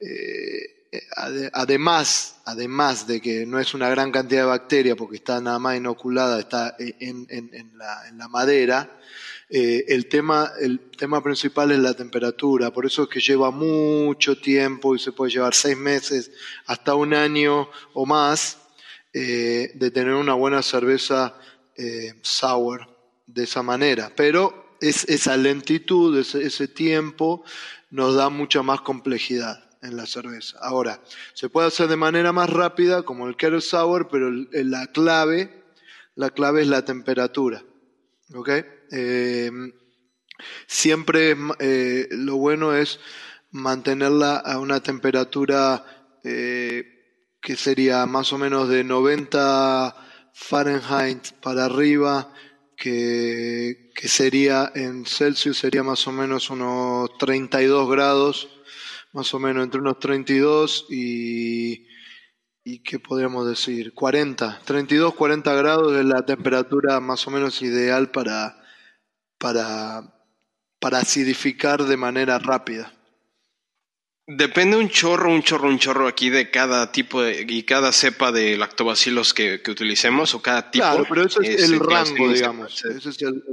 [0.01, 0.68] eh,
[1.53, 5.77] además, además de que no es una gran cantidad de bacteria porque está nada más
[5.77, 8.99] inoculada, está en, en, en, la, en la madera,
[9.51, 14.39] eh, el, tema, el tema principal es la temperatura, por eso es que lleva mucho
[14.39, 16.31] tiempo y se puede llevar seis meses
[16.67, 18.59] hasta un año o más
[19.15, 21.35] eh, de tener una buena cerveza
[21.77, 22.89] eh, sour
[23.27, 24.13] de esa manera.
[24.15, 27.43] Pero es, esa lentitud, ese, ese tiempo
[27.91, 30.59] nos da mucha más complejidad en la cerveza.
[30.61, 31.01] Ahora,
[31.35, 35.65] se puede hacer de manera más rápida, como el Kettle Sour, pero la clave,
[36.15, 37.63] la clave es la temperatura.
[38.35, 38.51] ¿Ok?
[38.91, 39.51] Eh,
[40.67, 43.01] siempre eh, lo bueno es
[43.51, 45.85] mantenerla a una temperatura
[46.25, 46.85] eh,
[47.41, 49.95] que sería más o menos de 90
[50.33, 52.33] Fahrenheit para arriba,
[52.77, 58.58] que, que sería en Celsius sería más o menos unos 32 grados,
[59.19, 61.89] más o menos entre unos 32 y
[62.71, 63.95] ¿Y qué podríamos decir?
[63.95, 68.63] 40, 32, 40 grados es la temperatura más o menos ideal para,
[69.39, 70.03] para,
[70.79, 72.93] para acidificar de manera rápida.
[74.31, 78.31] Depende un chorro, un chorro, un chorro aquí de cada tipo de, y cada cepa
[78.31, 80.85] de lactobacilos que, que utilicemos o cada tipo.
[80.85, 82.85] Claro, pero eso es, el rango, digamos.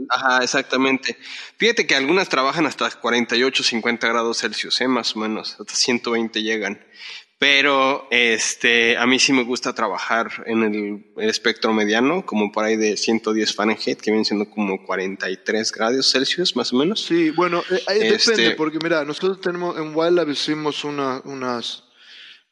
[0.09, 1.17] Ajá, exactamente.
[1.55, 4.89] Fíjate que algunas trabajan hasta 48, 50 grados Celsius, ¿eh?
[4.89, 6.85] más o menos, hasta 120 llegan.
[7.37, 12.77] Pero este, a mí sí me gusta trabajar en el, espectro mediano, como por ahí
[12.77, 17.03] de 110 Fahrenheit, que viene siendo como 43 grados Celsius, más o menos.
[17.03, 21.83] Sí, bueno, eh, depende, este, porque mira, nosotros tenemos en Wildlab hicimos una, unas,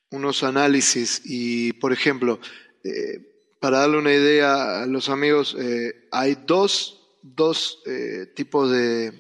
[0.10, 2.42] unos análisis y, por ejemplo,
[2.84, 3.20] eh,
[3.62, 7.82] para darle una idea a los amigos, eh, hay dos, dos
[8.36, 9.14] tipos de,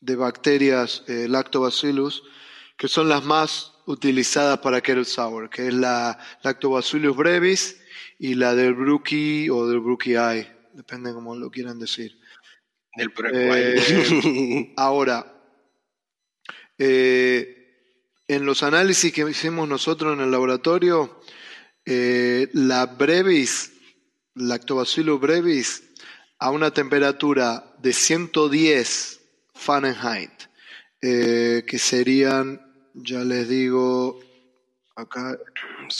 [0.00, 2.22] de bacterias lactobacillus
[2.78, 7.80] que son las más utilizadas para Kettle Sour, que es la Lactobacillus brevis
[8.18, 12.18] y la del Brookie o del Brookie Eye, depende cómo lo quieran decir.
[12.96, 15.26] Del eh, ahora,
[16.78, 21.20] eh, en los análisis que hicimos nosotros en el laboratorio,
[21.84, 23.72] eh, la brevis,
[24.34, 25.82] Lactobacillus brevis,
[26.38, 29.20] a una temperatura de 110
[29.54, 30.30] Fahrenheit,
[31.00, 32.63] que serían
[32.94, 34.20] ya les digo,
[34.96, 35.38] acá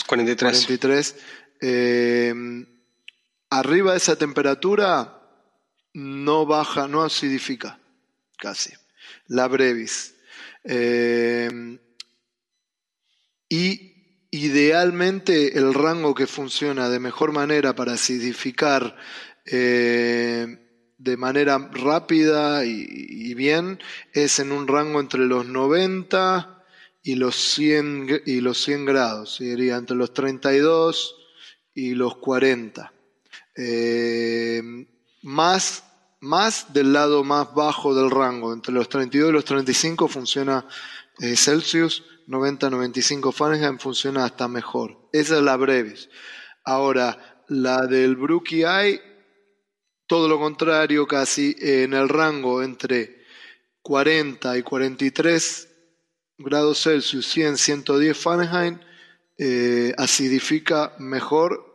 [0.07, 0.65] 43.
[0.65, 1.15] 43.
[1.61, 2.33] Eh,
[3.49, 5.21] arriba de esa temperatura
[5.93, 7.79] no baja, no acidifica,
[8.37, 8.73] casi.
[9.27, 10.15] La brevis.
[10.63, 11.79] Eh,
[13.47, 13.93] y
[14.31, 18.97] idealmente el rango que funciona de mejor manera para acidificar
[19.45, 23.79] eh, de manera rápida y, y, bien
[24.11, 26.54] es en un rango entre los 90
[27.07, 31.15] y los 100, y los 100 grados, sería entre los 32
[31.75, 32.91] y los 40.
[33.55, 34.63] Eh,
[35.21, 35.83] más,
[36.21, 40.65] más del lado más bajo del rango, entre los 32 y los 35 funciona
[41.19, 45.07] eh, Celsius, 90-95 Fahrenheit funciona hasta mejor.
[45.13, 46.09] Esa es la brevis.
[46.63, 48.63] Ahora, la del Brookie
[50.07, 53.23] todo lo contrario, casi en el rango entre
[53.83, 55.74] 40 y 43
[56.37, 58.79] grados Celsius, 100, 110 Fahrenheit,
[59.37, 61.73] eh, acidifica mejor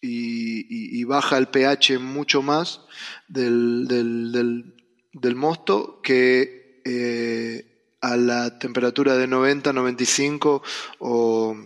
[0.00, 2.80] y, baja el pH mucho más
[3.28, 10.62] del, del, mosto que eh, a la temperatura de 90, 95
[10.98, 11.56] o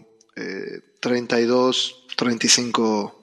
[1.01, 3.21] 32, 35,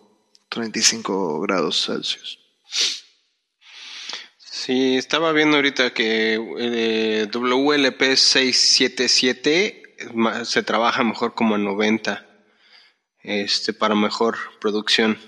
[0.50, 2.40] 35 grados Celsius.
[4.58, 9.84] Sí, estaba viendo ahorita que eh, WLP 677
[10.46, 12.26] se trabaja mejor como en 90
[13.22, 15.20] este, para mejor producción.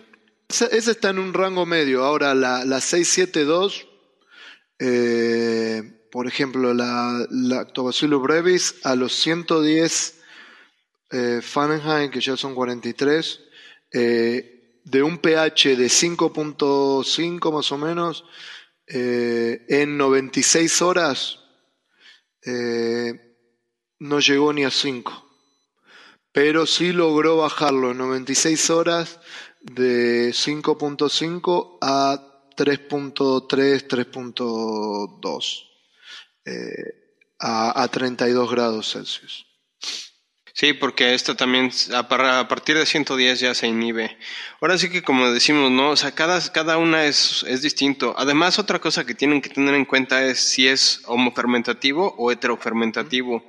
[0.49, 2.03] Ese está en un rango medio.
[2.03, 3.87] Ahora, la, la 672,
[4.79, 10.21] eh, por ejemplo, la Lactobacillus brevis, a los 110
[11.11, 13.41] eh, Fahrenheit, que ya son 43,
[13.91, 18.25] de un pH de 5.5 más o menos,
[18.89, 21.39] eh, en 96 horas
[22.43, 23.35] eh,
[23.99, 25.25] no llegó ni a 5.
[26.31, 29.19] Pero sí logró bajarlo en 96 horas
[29.61, 35.63] de 5.5 a 3.3, 3.2
[36.45, 39.48] eh, a, a 32 grados Celsius.
[40.53, 44.17] Sí, porque esto también a partir de 110 ya se inhibe.
[44.61, 45.91] Ahora sí que como decimos, ¿no?
[45.91, 48.15] O sea, cada, cada una es, es distinto.
[48.17, 53.45] Además, otra cosa que tienen que tener en cuenta es si es homofermentativo o heterofermentativo.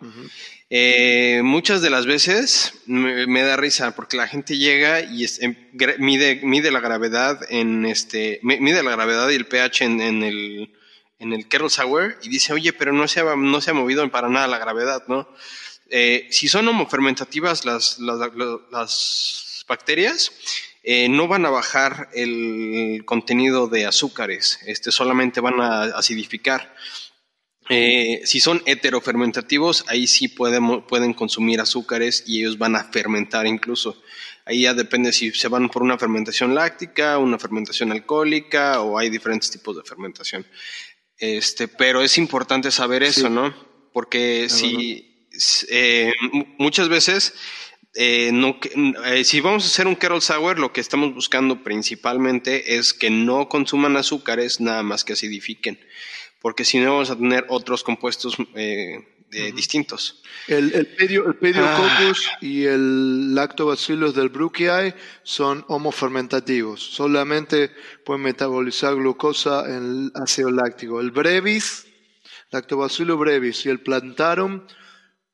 [0.73, 5.57] eh, muchas de las veces me, da risa porque la gente llega y em,
[5.99, 10.73] mide, mide la gravedad en este, mide la gravedad y el pH en, en el,
[11.19, 14.09] en el Kettle Sour y dice, oye, pero no se ha, no se ha movido
[14.11, 15.29] para nada la gravedad, ¿no?
[15.91, 20.33] Eh, si son homofermentativas las, las, bacterias,
[20.83, 26.75] eh, no van a bajar el contenido de azúcares, este, solamente van a acidificar.
[27.69, 33.47] Eh, si son heterofermentativos, ahí sí pueden, pueden consumir azúcares y ellos van a fermentar
[33.47, 34.01] incluso.
[34.45, 39.09] Ahí ya depende si se van por una fermentación láctica, una fermentación alcohólica o hay
[39.09, 40.45] diferentes tipos de fermentación.
[41.17, 43.55] Este, pero es importante saber eso, ¿no?
[43.93, 45.10] Porque si,
[45.69, 46.13] eh,
[46.59, 47.35] muchas veces,
[47.95, 48.59] eh, no,
[49.07, 53.11] eh, si vamos a hacer un Kettle Sour, lo que estamos buscando principalmente es que
[53.11, 55.81] no consuman azúcares, nada más que acidifiquen,
[56.41, 58.37] porque si no vamos a tener otros compuestos
[59.55, 60.23] distintos.
[60.49, 62.39] El, el, pedio, el pediococcus ah.
[62.41, 67.71] y el lactobacillus del Bruchii son homofermentativos, solamente
[68.05, 71.01] pueden metabolizar glucosa en el ácido láctico.
[71.01, 71.87] El brevis,
[72.51, 74.67] lactobacillus brevis y el plantarum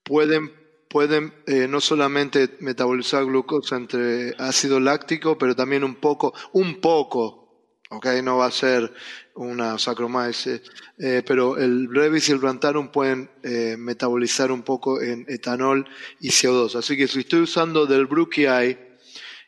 [0.07, 0.53] pueden,
[0.89, 7.81] pueden eh, no solamente metabolizar glucosa entre ácido láctico, pero también un poco, un poco,
[7.91, 8.95] ok, no va a ser
[9.35, 10.63] una sacromaice,
[10.99, 15.87] eh, pero el brevis y el plantarum pueden eh, metabolizar un poco en etanol
[16.21, 16.77] y CO2.
[16.77, 18.79] Así que si estoy usando del Bruchii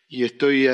[0.09, 0.69] y estoy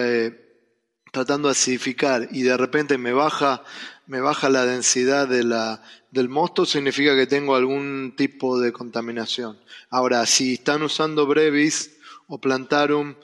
[1.12, 3.62] tratando de acidificar y de repente me baja,
[4.06, 5.82] me baja la densidad de la,
[6.14, 9.58] del mosto, significa que tengo algún tipo de contaminación.
[9.90, 11.98] Ahora, si están usando brevis
[12.28, 13.16] o plantarum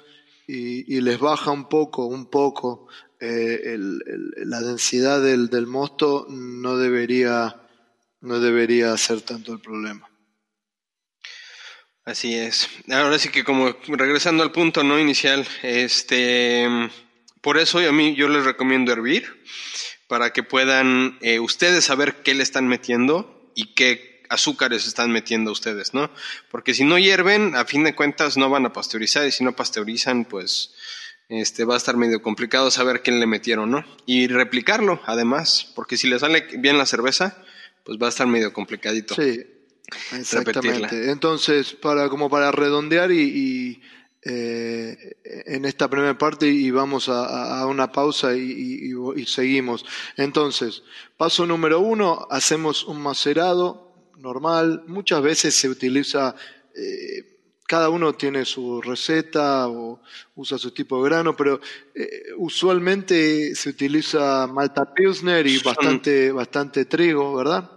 [0.49, 2.89] y, les baja un poco, un poco
[3.21, 3.77] eh,
[4.39, 7.63] la densidad del, del, mosto, no debería,
[8.23, 10.11] no debería ser tanto el problema.
[12.05, 12.69] Así es.
[12.91, 16.67] Ahora sí que como regresando al punto no inicial, este,
[17.41, 19.41] por eso a mí yo les recomiendo hervir
[20.11, 25.53] para que puedan eh, ustedes saber qué le están metiendo y qué azúcares están metiendo
[25.53, 26.11] ustedes, ¿no?
[26.51, 29.55] Porque si no hierven, a fin de cuentas no van a pasteurizar y si no
[29.55, 30.75] pasteurizan, pues
[31.29, 33.85] este, va a estar medio complicado saber quién le metieron, ¿no?
[34.05, 37.41] Y replicarlo, además, porque si le sale bien la cerveza,
[37.85, 39.15] pues va a estar medio complicadito.
[39.15, 39.47] Sí,
[40.11, 41.13] exactamente.
[41.13, 43.81] Entonces, para, como para redondear y,
[44.23, 49.85] eh, en esta primera parte y vamos a, una pausa y, y, seguimos.
[50.17, 50.83] Entonces,
[51.17, 54.85] paso número uno, hacemos un macerado normal.
[54.87, 56.35] Muchas veces se utiliza,
[56.77, 60.03] eh, cada uno tiene su receta o
[60.35, 61.59] usa su tipo de grano, pero
[61.95, 67.71] eh, usualmente se utiliza Malta Pilsner y bastante, bastante trigo, ¿verdad?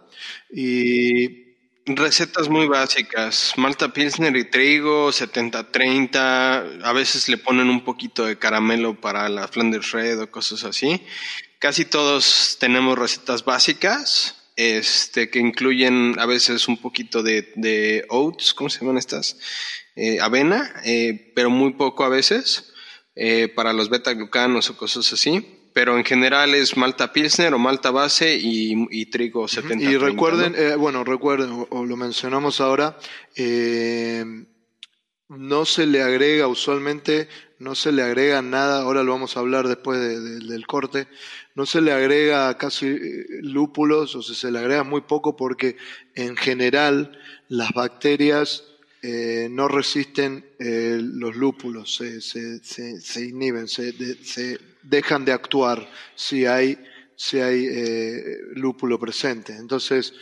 [0.51, 1.52] Y
[1.85, 8.37] Recetas muy básicas, Malta Pilsner y trigo, 70-30, a veces le ponen un poquito de
[8.37, 11.01] caramelo para la Flanders Red o cosas así.
[11.59, 18.53] Casi todos tenemos recetas básicas, este, que incluyen a veces un poquito de, de oats,
[18.53, 19.37] ¿cómo se llaman estas?
[19.97, 22.71] Eh, avena, eh, pero muy poco a veces,
[23.13, 25.62] eh, para los beta-glucanos o cosas así.
[25.73, 31.03] Pero en general es malta pilsner o malta base y, trigo 70 Y recuerden, bueno,
[31.03, 32.97] recuerden, o, lo mencionamos ahora,
[35.37, 37.27] no se le agrega usualmente,
[37.59, 41.07] no se le agrega nada, ahora lo vamos a hablar después del corte,
[41.55, 45.77] no se le agrega casi eh, lúpulos, o se le agrega muy poco porque
[46.15, 47.17] en general
[47.47, 48.63] las bacterias
[49.01, 53.93] eh, no resisten eh, los lúpulos, se, se, se, inhiben, se,
[54.23, 56.77] se, dejan de actuar si hay,
[57.15, 57.67] si hay
[58.55, 59.55] lúpulo presente.
[59.55, 60.13] Entonces,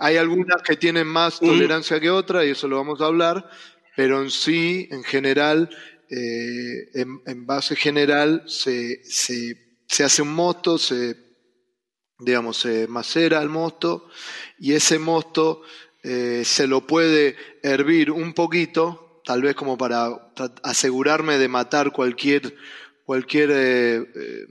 [0.00, 3.48] hay algunas que tienen más tolerancia que otras, y eso lo vamos a hablar,
[3.94, 5.68] pero en sí, en general,
[6.08, 11.16] en, en, base general, se, se se hace un mosto, se,
[12.18, 14.08] digamos, se macera el mosto
[14.58, 15.62] y ese mosto
[16.02, 20.32] eh, se lo puede hervir un poquito, tal vez como para
[20.62, 22.56] asegurarme de matar cualquier
[23.06, 24.46] cualquier eh, eh,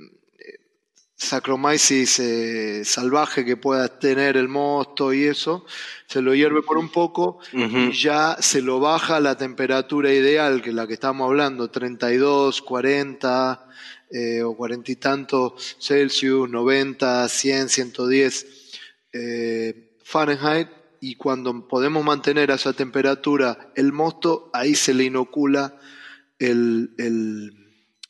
[1.17, 5.65] Saccharomyces eh, salvaje que pueda tener el mosto y eso,
[6.07, 10.61] se lo hierve por un poco y ya se lo baja a la temperatura ideal,
[10.61, 13.67] que es la que estamos hablando, 32, 40
[14.11, 18.47] eh, o 40 y tantos Celsius, 90, 100, 110
[19.13, 20.67] eh, Fahrenheit,
[20.99, 25.79] y cuando podemos mantener a esa temperatura el mosto, ahí se le inocula
[26.39, 27.64] el, el,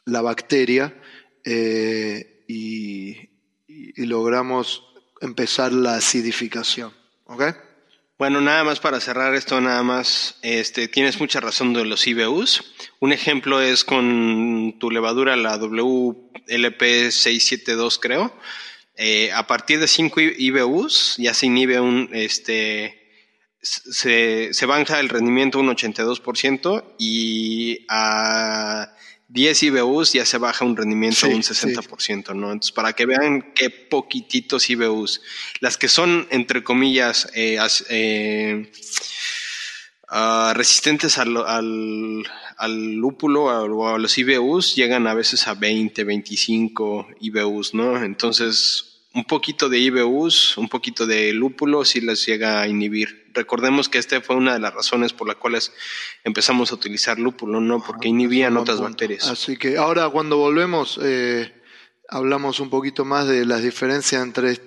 [0.06, 0.96] la bacteria.
[1.44, 3.34] Eh, y,
[3.98, 4.84] logramos
[5.22, 6.94] empezar la acidificación.
[7.26, 7.44] ¿Ok?
[8.18, 12.64] Bueno, nada más para cerrar esto, nada más, este, tienes mucha razón de los IBUs.
[13.00, 18.34] Un ejemplo es con tu levadura, la WLP672, creo.
[18.96, 23.02] Eh, a partir de 5 IBUs ya se inhibe un, este,
[23.62, 28.96] se, se baja el rendimiento un 82% y a
[29.28, 32.52] 10 IBUs ya se baja un rendimiento de un 60%, ¿no?
[32.52, 35.22] Entonces, para que vean qué poquititos IBUs.
[35.60, 37.58] Las que son, entre comillas, eh,
[37.90, 38.72] eh,
[40.10, 47.08] ah, resistentes al, al, lúpulo o a, los IBUs llegan a veces a 20, 25
[47.22, 48.04] IBUs, ¿no?
[48.04, 53.32] Entonces, un poquito de IBUs, un poquito de lúpulo sí les llega a inhibir.
[53.34, 55.72] Recordemos que esta fue una de las razones por las cuales
[56.26, 57.82] empezamos a utilizar lúpulo, ¿no?
[57.82, 59.28] Porque inhibían otras bacterias.
[59.28, 61.54] Así que ahora cuando volvemos eh,
[62.10, 64.60] hablamos un poquito más de las diferencias entre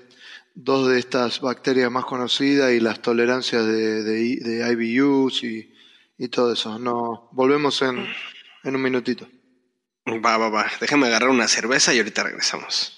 [0.55, 5.74] dos de estas bacterias más conocidas y las tolerancias de, de, IBUs y,
[6.16, 6.78] y, todo eso.
[6.78, 8.07] No, volvemos en,
[8.64, 9.28] en un minutito.
[10.07, 10.66] Va, va, va.
[10.80, 12.97] Déjame agarrar una cerveza y ahorita regresamos.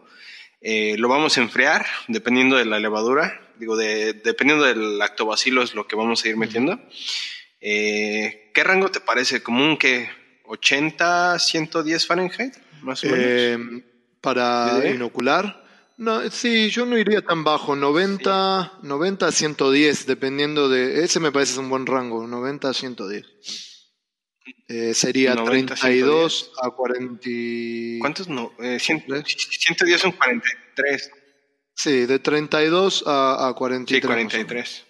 [0.60, 5.74] Eh, lo vamos a enfriar, dependiendo de la levadura, digo, de, dependiendo del lactobacilo es
[5.74, 6.78] lo que vamos a ir metiendo.
[7.60, 9.42] Eh, ¿Qué rango te parece?
[9.42, 10.08] ¿Común que
[10.46, 12.54] 80, 110 Fahrenheit?
[12.82, 13.20] Más o menos.
[13.22, 13.84] Eh,
[14.20, 15.64] para inocular.
[15.96, 21.04] No, sí, yo no iría tan bajo, 90, 90 a 110, dependiendo de...
[21.04, 23.69] Ese me parece un buen rango, 90 a 110.
[24.68, 27.28] Eh, sería 32 a 40.
[28.00, 28.52] ¿Cuántos no?
[28.60, 31.10] Eh, 110 son 43.
[31.74, 34.02] Sí, de 32 a, a 43.
[34.02, 34.86] Sí, 43.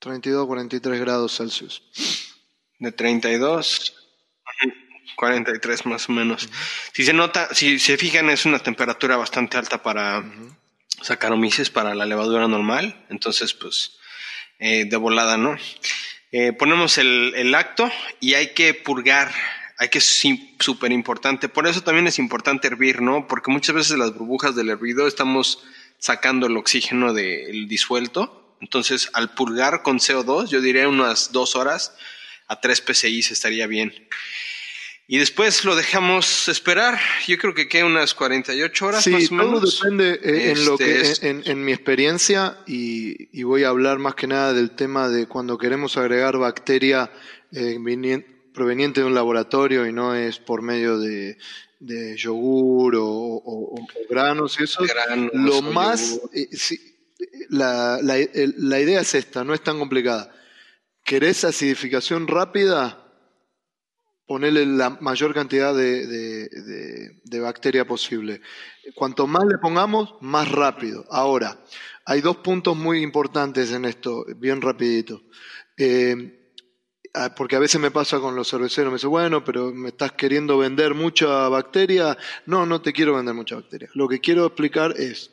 [0.00, 1.82] 32 a 43 grados Celsius.
[2.78, 3.94] De 32
[5.16, 6.48] 43 más o menos.
[6.92, 10.24] Si se nota, si se fijan, es una temperatura bastante alta para
[11.02, 11.72] sacar -huh.
[11.72, 13.06] para la levadura normal.
[13.10, 13.98] Entonces, pues,
[14.58, 15.56] eh, de volada, ¿no?
[16.36, 19.32] Eh, ponemos el, acto y hay que purgar,
[19.78, 21.48] hay que súper importante.
[21.48, 23.28] Por eso también es importante hervir, ¿no?
[23.28, 25.62] Porque muchas veces las burbujas del hervido estamos
[25.98, 28.56] sacando el oxígeno del disuelto.
[28.60, 31.94] Entonces, al purgar con CO2, yo diría unas dos horas
[32.48, 33.94] a 3 PSI estaría bien.
[35.06, 36.98] Y después lo dejamos esperar.
[37.26, 39.80] Yo creo que queda unas 48 horas Sí, más o todo menos.
[39.80, 43.68] depende eh, en, lo Este, que, es- en, en mi experiencia y, y voy a
[43.68, 47.10] hablar más que nada del tema de cuando queremos agregar bacteria
[47.52, 47.78] eh,
[48.54, 51.36] proveniente de un laboratorio y no es por medio de,
[51.80, 53.74] de yogur o, o-
[54.08, 54.84] granos y eso.
[54.84, 56.80] Granos lo más, eh, sí,
[57.50, 60.34] la, la- la idea es esta, no es tan complicada.
[61.04, 63.03] ¿Querés acidificación rápida?
[64.26, 68.40] Ponerle la mayor cantidad de, bacteria posible.
[68.94, 71.04] Cuanto más le pongamos, más rápido.
[71.10, 71.58] Ahora,
[72.06, 75.22] hay dos puntos muy importantes en esto, bien rapidito.
[75.76, 76.52] Eh,
[77.12, 80.12] ah, porque a veces me pasa con los cerveceros, me dice, bueno, pero me estás
[80.12, 82.16] queriendo vender mucha bacteria.
[82.46, 83.90] No, no te quiero vender mucha bacteria.
[83.94, 85.30] Lo que quiero explicar es,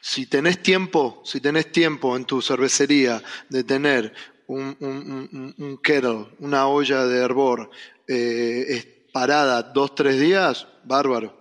[0.00, 4.14] si tenés tiempo, si tenés tiempo en tu cervecería de tener
[4.46, 7.70] un, un- un- un kettle, una olla de hervor
[8.06, 11.36] eh, es- parada dos, tres días, bárbaro.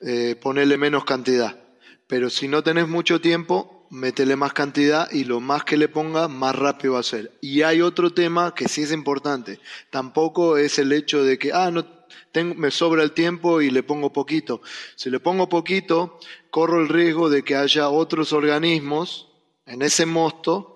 [0.00, 1.58] Eh, ponele menos cantidad.
[2.06, 6.28] Pero si no tenés mucho tiempo, métele más cantidad y lo más que le ponga,
[6.28, 7.32] más rápido va a ser.
[7.40, 9.58] Y hay otro tema que sí es importante.
[9.90, 11.86] Tampoco es el hecho de que, ah, no,
[12.32, 14.60] tengo, me sobra el tiempo y le pongo poquito.
[14.94, 16.18] Si le pongo poquito,
[16.50, 19.28] corro el riesgo de que haya otros organismos
[19.64, 20.75] en ese mosto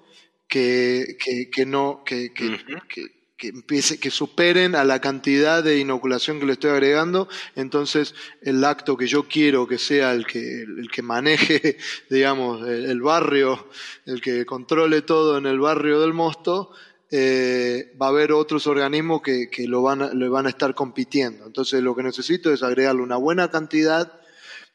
[0.50, 5.78] que, que, que no, que, que, que- que empiece, que superen a la cantidad de
[5.78, 7.26] inoculación que le estoy agregando,
[7.56, 11.78] entonces el acto que yo quiero que sea el que, el que maneje,
[12.10, 13.66] digamos, el, el barrio,
[14.04, 16.70] el que controle todo en el barrio del mosto,
[17.10, 20.74] eh, va a haber otros organismos que, que lo van a, le van a estar
[20.74, 21.46] compitiendo.
[21.46, 24.20] Entonces lo que necesito es agregarle una buena cantidad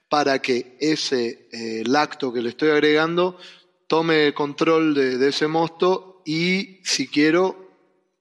[0.09, 3.37] para que ese eh, lacto que le estoy agregando
[3.87, 7.65] tome control de, de ese mosto y si quiero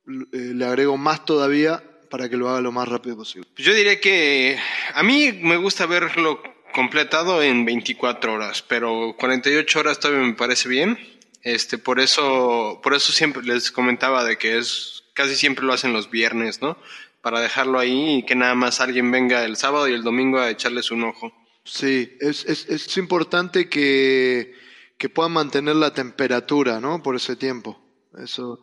[0.06, 3.48] eh, le agrego más todavía para que lo haga lo más rápido posible.
[3.56, 4.58] Yo diría que
[4.92, 6.42] a mí me gusta verlo
[6.72, 10.98] completado en 24 horas, pero 48 horas todavía me parece bien.
[11.42, 15.92] Este, por eso, por eso siempre les comentaba de que es casi siempre lo hacen
[15.92, 16.76] los viernes, ¿no?
[17.22, 20.50] Para dejarlo ahí y que nada más alguien venga el sábado y el domingo a
[20.50, 21.32] echarles un ojo.
[21.64, 24.54] Sí, es, es, es importante que,
[25.04, 27.02] que puedan mantener la temperatura, ¿no?
[27.02, 27.78] Por ese tiempo.
[28.18, 28.58] Eso.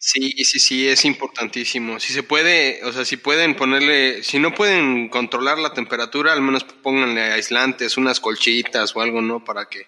[0.00, 2.00] Sí, sí, sí, es importantísimo.
[2.00, 6.42] Si se puede, o sea, si pueden ponerle, si no pueden controlar la temperatura, al
[6.42, 9.44] menos pónganle aislantes, unas colchitas o algo, ¿no?
[9.44, 9.86] Para que,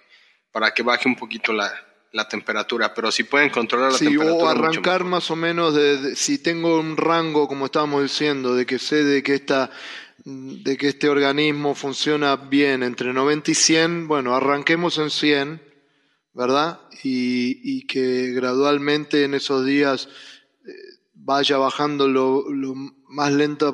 [0.52, 1.72] para que baje un poquito la,
[2.12, 2.94] la temperatura.
[2.94, 4.44] Pero si pueden controlar la Sí, temperatura.
[4.44, 8.64] o arrancar más o menos de, de- si tengo un rango, como estábamos diciendo, de
[8.64, 9.72] que sé de que esta
[10.24, 15.69] de que este organismo funciona bien entre 90 y 100, bueno, arranquemos en 100,
[16.40, 16.80] ¿verdad?
[17.04, 20.08] Y, y que gradualmente en esos días
[20.66, 20.72] eh,
[21.12, 22.74] vaya bajando lo, lo
[23.08, 23.72] más lenta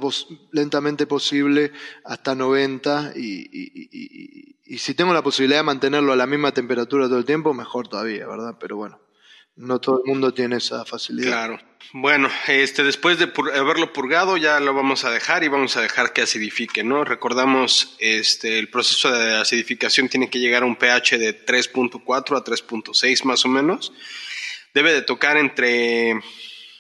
[0.50, 1.70] lentamente posible
[2.04, 6.26] hasta 90 y, y- y- y- y si tengo la posibilidad de mantenerlo a la
[6.26, 8.56] misma temperatura todo el tiempo, mejor todavía, ¿verdad?
[8.58, 9.00] Pero bueno,
[9.54, 11.28] no todo el mundo tiene esa facilidad.
[11.30, 11.58] Claro.
[11.93, 16.12] Bueno, este, después de haberlo purgado, ya lo vamos a dejar y vamos a dejar
[16.12, 17.05] que acidifique, ¿no?
[17.05, 22.45] Recordamos, este, el proceso de acidificación tiene que llegar a un pH de 3.4 a
[22.45, 23.93] 3.6 más o menos.
[24.74, 26.20] Debe de tocar entre,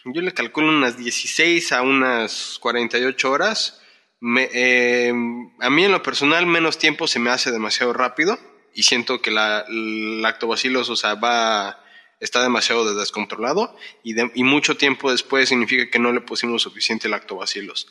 [0.04, 3.80] yo le calculo unas 16 a unas 48 horas.
[4.20, 5.12] Me- eh,
[5.60, 8.38] a mí en lo personal menos tiempo se me hace demasiado rápido
[8.74, 11.82] y siento que la, el lactobacillus, o sea, va
[12.20, 17.08] está demasiado descontrolado y, de- y mucho tiempo después significa que no le pusimos suficiente
[17.08, 17.88] lactobacilos.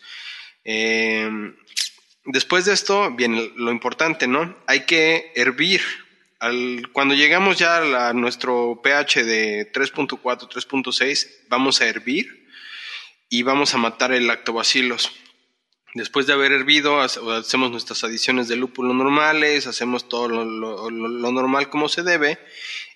[0.64, 1.30] Eh,
[2.26, 4.58] después de esto viene lo importante, ¿no?
[4.68, 5.82] Hay que hervir.
[6.40, 12.48] Al- cuando llegamos ya a, la- nuestro pH de 3.4, 3.6, vamos a hervir
[13.30, 15.12] y vamos a matar el lactobacilos.
[15.94, 20.90] Después de haber hervido, hace- hacemos nuestras adiciones de lúpulo normales, hacemos todo lo- lo-
[20.90, 22.38] lo normal como se debe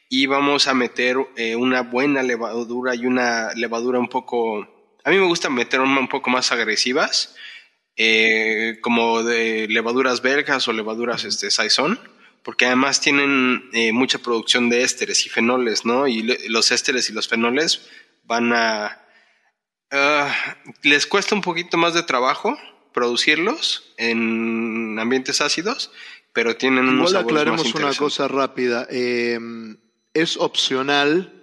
[0.09, 4.67] y vamos a meter eh, una buena levadura y una levadura un poco...
[5.03, 7.35] A mí me gusta meter un, un poco más agresivas,
[7.95, 11.99] eh, como de levaduras belgas o levaduras este, saison,
[12.43, 16.07] porque además tienen eh, mucha producción de ésteres y fenoles, ¿no?
[16.07, 17.87] Y le- los ésteres y los fenoles
[18.23, 18.99] van a...
[19.91, 20.35] ah,
[20.81, 22.57] les cuesta un poquito más de trabajo
[22.93, 25.91] producirlos en ambientes ácidos,
[26.33, 28.87] pero tienen unos Igual aclaremos una cosa rápida.
[28.89, 29.37] Eh,
[30.13, 31.33] es opcional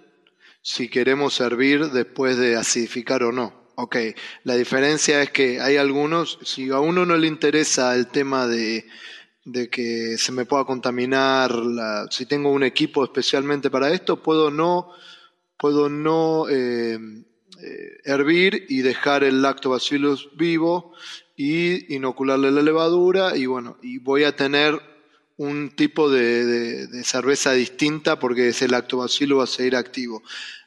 [0.61, 3.67] si queremos servir después de acidificar o no.
[3.75, 3.95] Ok,
[4.43, 8.85] la diferencia es que hay algunos, si a uno no le interesa el tema de,
[9.45, 11.53] de que se me pueda contaminar,
[12.09, 14.91] si tengo un equipo especialmente para esto, puedo no,
[15.57, 16.99] puedo no eh,
[17.61, 20.93] eh, hervir y dejar el lactobacillus vivo
[21.35, 24.81] y inocularle la levadura y bueno, y voy a tener
[25.37, 30.23] un tipo de, cerveza distinta porque ese lactobacillus va a seguir activo.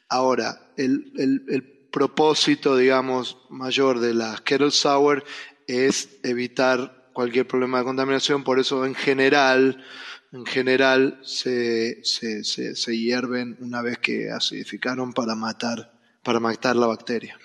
[0.09, 5.23] Ahora, el, el propósito, digamos, mayor de la Kettle Sour
[5.67, 9.83] es evitar cualquier problema de contaminación, por eso en general,
[10.31, 15.91] en general se, se, se, hierven una vez que acidificaron para matar,
[16.23, 17.37] para matar la bacteria.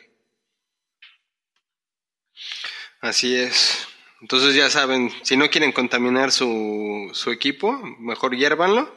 [3.01, 3.86] Así es.
[4.21, 8.93] Entonces ya saben, si no quieren contaminar su, su equipo, mejor hiérvanlo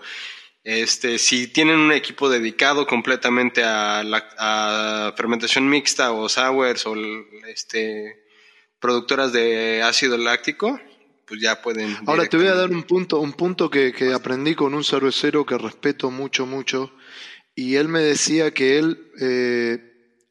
[0.64, 6.96] este, si tienen un equipo dedicado completamente a, la, fermentación mixta o sours o
[7.48, 8.26] este,
[8.80, 10.80] productoras de ácido láctico,
[11.26, 11.98] pues ya pueden.
[12.06, 15.46] Ahora te voy a dar un punto, un punto que, que aprendí con un cervecero
[15.46, 16.92] que respeto mucho, mucho,
[17.56, 19.80] y él me decía que él eh,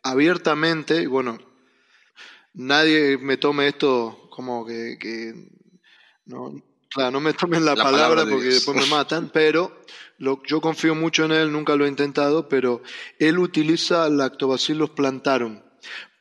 [0.02, 1.38] abiertamente, bueno,
[2.52, 5.34] nadie me tome esto como que, que
[6.26, 9.82] no, claro, no me tomen la, palabra, porque después me matan, pero
[10.46, 12.80] yo confío mucho en él, nunca lo he intentado, pero
[13.18, 15.60] él utiliza lactobacillus plantarum.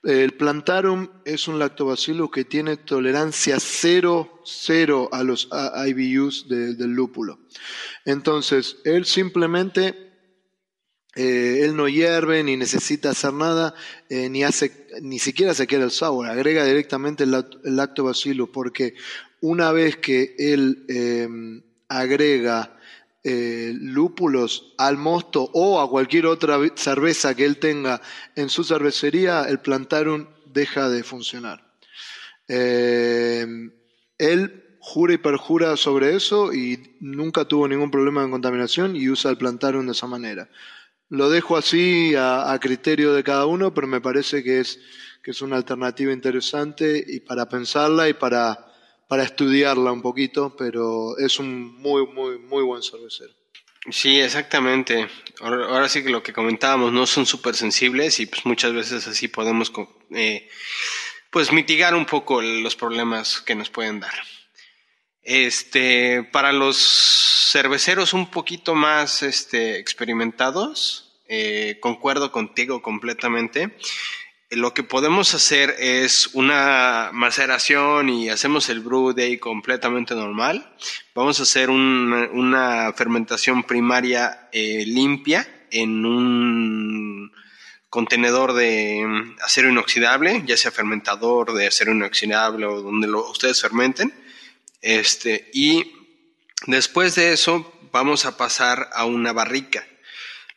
[0.01, 5.47] El plantarum es un lactobacillus que tiene tolerancia cero, cero a los
[5.86, 7.38] IBUs del lúpulo.
[8.03, 9.93] Entonces, él simplemente,
[11.15, 13.76] eh, él no hierve ni necesita hacer nada,
[14.09, 18.95] eh, ni hace, ni siquiera se queda el sour, agrega directamente el, lactobacillus, porque
[19.41, 21.27] una vez que él eh,
[21.87, 22.77] agrega
[23.23, 28.01] eh, lúpulos al mosto o a cualquier otra cerveza que él tenga
[28.35, 31.61] en su cervecería, el plantarum deja de funcionar.
[32.47, 33.45] Eh,
[34.17, 39.29] él jura y perjura sobre eso y nunca tuvo ningún problema de contaminación y usa
[39.29, 40.49] el plantarum de esa manera.
[41.10, 44.80] Lo dejo así a, criterio de cada uno, pero me parece que es,
[45.24, 48.68] que es una alternativa interesante y para pensarla y para
[49.08, 53.34] para estudiarla un poquito, pero es un muy, muy, muy buen cervecero.
[53.89, 55.08] Sí, exactamente.
[55.39, 59.30] Ahora, sí que lo que comentábamos, no son súper sensibles y pues muchas veces así
[59.30, 59.72] podemos
[60.12, 60.49] eh,
[61.30, 64.14] pues mitigar un poco los problemas que nos pueden dar.
[65.30, 73.75] Este, para los cerveceros un poquito más este, experimentados, eh, concuerdo contigo completamente
[74.51, 80.73] lo que podemos hacer es una maceración y hacemos el brew day completamente normal.
[81.13, 87.32] Vamos a hacer una fermentación primaria eh, limpia en un
[87.89, 89.05] contenedor de
[89.43, 94.13] acero inoxidable, ya sea fermentador de acero inoxidable o donde ustedes fermenten.
[94.82, 95.91] Este, y
[96.65, 99.88] después de eso vamos a pasar a una barrica.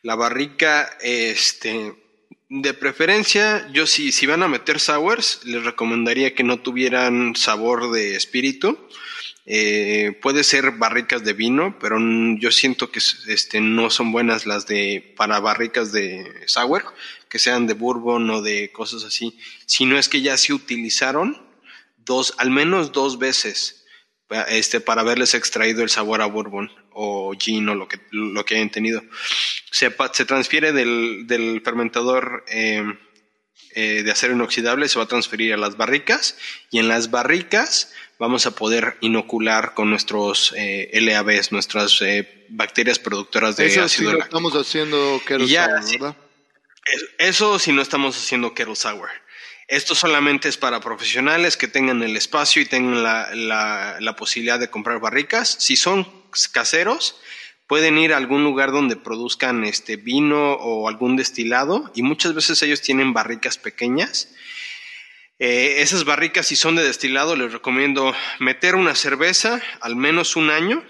[0.03, 1.95] La barrica, este,
[2.49, 7.91] de preferencia, yo si, si van a meter sours, les recomendaría que no tuvieran sabor
[7.91, 8.77] de espíritu.
[9.45, 11.97] Eh, puede ser barricas de vino, pero
[12.37, 16.83] yo siento que este, no son buenas las de para barricas de sour,
[17.29, 19.37] que sean de bourbon o de cosas así.
[19.65, 21.41] Si no es que ya se utilizaron
[22.05, 23.80] dos, al menos dos veces,
[24.49, 28.55] este, para haberles extraído el sabor a bourbon o gin o lo que, lo que
[28.55, 29.03] hayan tenido.
[29.71, 32.83] Se, se transfiere del, del fermentador eh,
[33.73, 36.37] eh, de acero inoxidable, se va a transferir a las barricas
[36.71, 42.99] y en las barricas vamos a poder inocular con nuestros eh, LABs, nuestras eh, bacterias
[42.99, 46.15] productoras de eso ácido no estamos haciendo kettle sour, ¿verdad?
[47.17, 49.09] Eso si no estamos haciendo kettle sour.
[49.71, 53.29] Esto solamente es para profesionales que tengan el espacio y tengan la,
[54.01, 55.55] la, posibilidad de comprar barricas.
[55.61, 56.05] Si son
[56.51, 57.21] caseros,
[57.67, 62.61] pueden ir a algún lugar donde produzcan este vino o algún destilado y muchas veces
[62.63, 64.33] ellos tienen barricas pequeñas.
[65.39, 70.49] Eh, esas barricas, si son de destilado, les recomiendo meter una cerveza al menos un
[70.49, 70.83] año.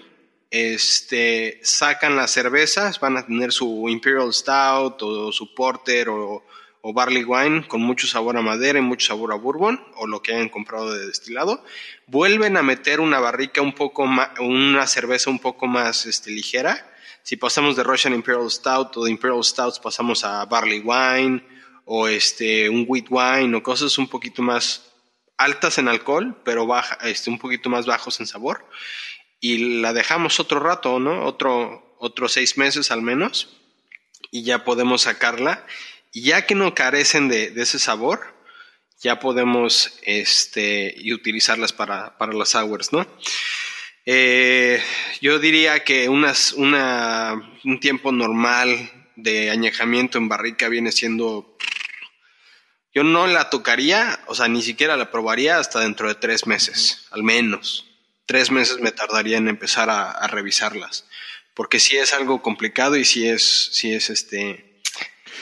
[0.50, 6.44] Este, sacan las cervezas, van a tener su Imperial Stout o su Porter o
[6.82, 10.20] o barley wine con mucho sabor a madera y mucho sabor a bourbon o lo
[10.20, 11.64] que hayan comprado de destilado,
[12.06, 16.92] vuelven a meter una barrica un poco más, una cerveza un poco más este, ligera.
[17.22, 21.44] Si pasamos de Russian Imperial Stout o de Imperial Stouts pasamos a barley wine
[21.84, 24.92] o este un wheat wine o cosas un poquito más
[25.36, 28.66] altas en alcohol, pero baja, este, un poquito más bajos en sabor.
[29.38, 31.24] Y la dejamos otro rato, ¿no?
[31.24, 33.56] Otro, otros seis meses al menos.
[34.30, 35.64] Y ya podemos sacarla
[36.12, 38.20] y ya que no carecen de, ese sabor,
[39.00, 43.06] ya podemos este, y utilizarlas para, para las sours, ¿no?
[44.04, 44.82] Eh,
[45.20, 51.56] yo diría que unas, una, un tiempo normal de añejamiento en barrica viene siendo
[52.94, 57.06] Yo no la tocaría, o sea, ni siquiera la probaría hasta dentro de tres meses,
[57.10, 57.86] al menos.
[58.26, 61.06] Tres meses me tardaría en empezar a, revisarlas.
[61.54, 64.71] Porque sí es algo complicado y sí es, sí es este.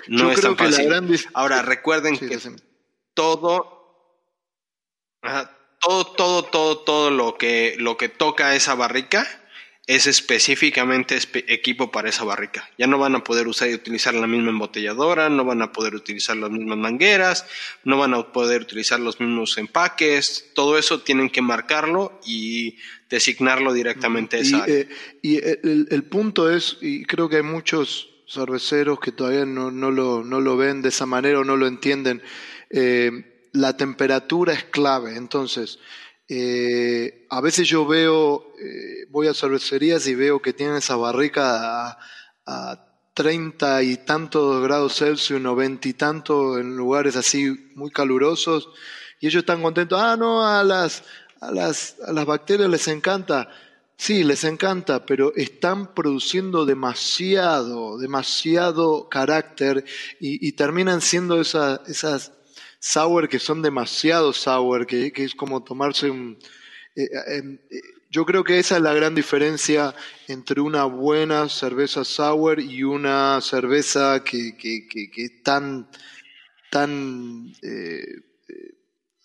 [0.09, 0.90] No es tan fácil.
[1.34, 2.38] Ahora, recuerden que
[3.14, 4.14] todo,
[5.80, 9.26] todo, todo, todo, todo lo que, lo que toca esa barrica
[9.90, 12.70] es específicamente equipo para esa barrica.
[12.78, 15.96] Ya no van a poder usar y utilizar la misma embotelladora, no van a poder
[15.96, 17.44] utilizar las mismas mangueras,
[17.82, 22.76] no van a poder utilizar los mismos empaques, todo eso tienen que marcarlo y
[23.09, 24.88] designarlo directamente a esa y, eh,
[25.22, 30.22] y el, punto es, y creo que hay muchos cerveceros que todavía no, no, lo,
[30.22, 32.22] no lo ven de esa manera o no lo entienden,
[32.70, 35.16] eh, la temperatura es clave.
[35.16, 35.81] Entonces,
[36.28, 41.99] eh, a veces yo veo, eh, voy a cervecerías y veo que tienen esa barrica
[42.47, 48.70] a, 30 y tantos grados Celsius, 90 y tanto en lugares así muy calurosos,
[49.20, 51.03] y ellos están contentos, ah, no, a las,
[51.41, 53.51] a las, a las bacterias les encanta.
[54.01, 59.84] Sí, les encanta, pero están produciendo demasiado, demasiado carácter
[60.18, 62.32] y, terminan siendo esas,
[62.78, 66.38] sour que son demasiado sour, que, es como tomarse un...
[66.96, 69.94] Eh, eh, em, eh, yo creo que esa es la gran diferencia
[70.28, 75.90] entre una buena cerveza sour y una cerveza que, que, que, es tan,
[76.70, 77.53] tan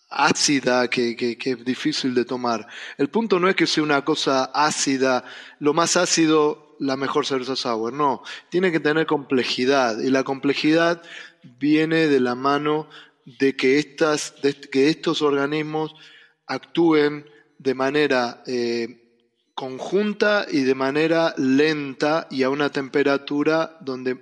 [0.10, 2.68] ácida que, que, es difícil de tomar.
[2.97, 5.24] El punto no es que sea una cosa ácida,
[5.60, 11.01] lo más ácido, la mejor cerveza sour, no, tiene que tener complejidad y la complejidad
[11.60, 12.89] viene de la mano
[13.26, 15.95] de que, estas, de que estos organismos
[16.47, 17.26] actúen
[17.58, 19.06] de manera eh,
[19.53, 24.20] conjunta y de manera lenta y a una temperatura donde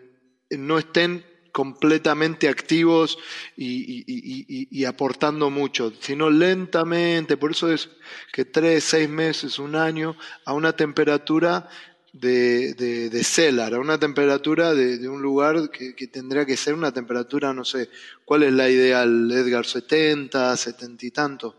[0.51, 3.17] no estén completamente activos
[3.55, 7.89] y, aportando mucho, sino lentamente, por eso es
[8.33, 11.69] que tres, seis meses, un año, a una temperatura
[12.11, 16.91] de, de, de cellar, a una temperatura de, un lugar que, tendría que ser una
[16.91, 17.89] temperatura, no sé,
[18.25, 19.63] ¿cuál es la ideal, Edgar?
[19.63, 21.55] ¿70, 70 y tanto?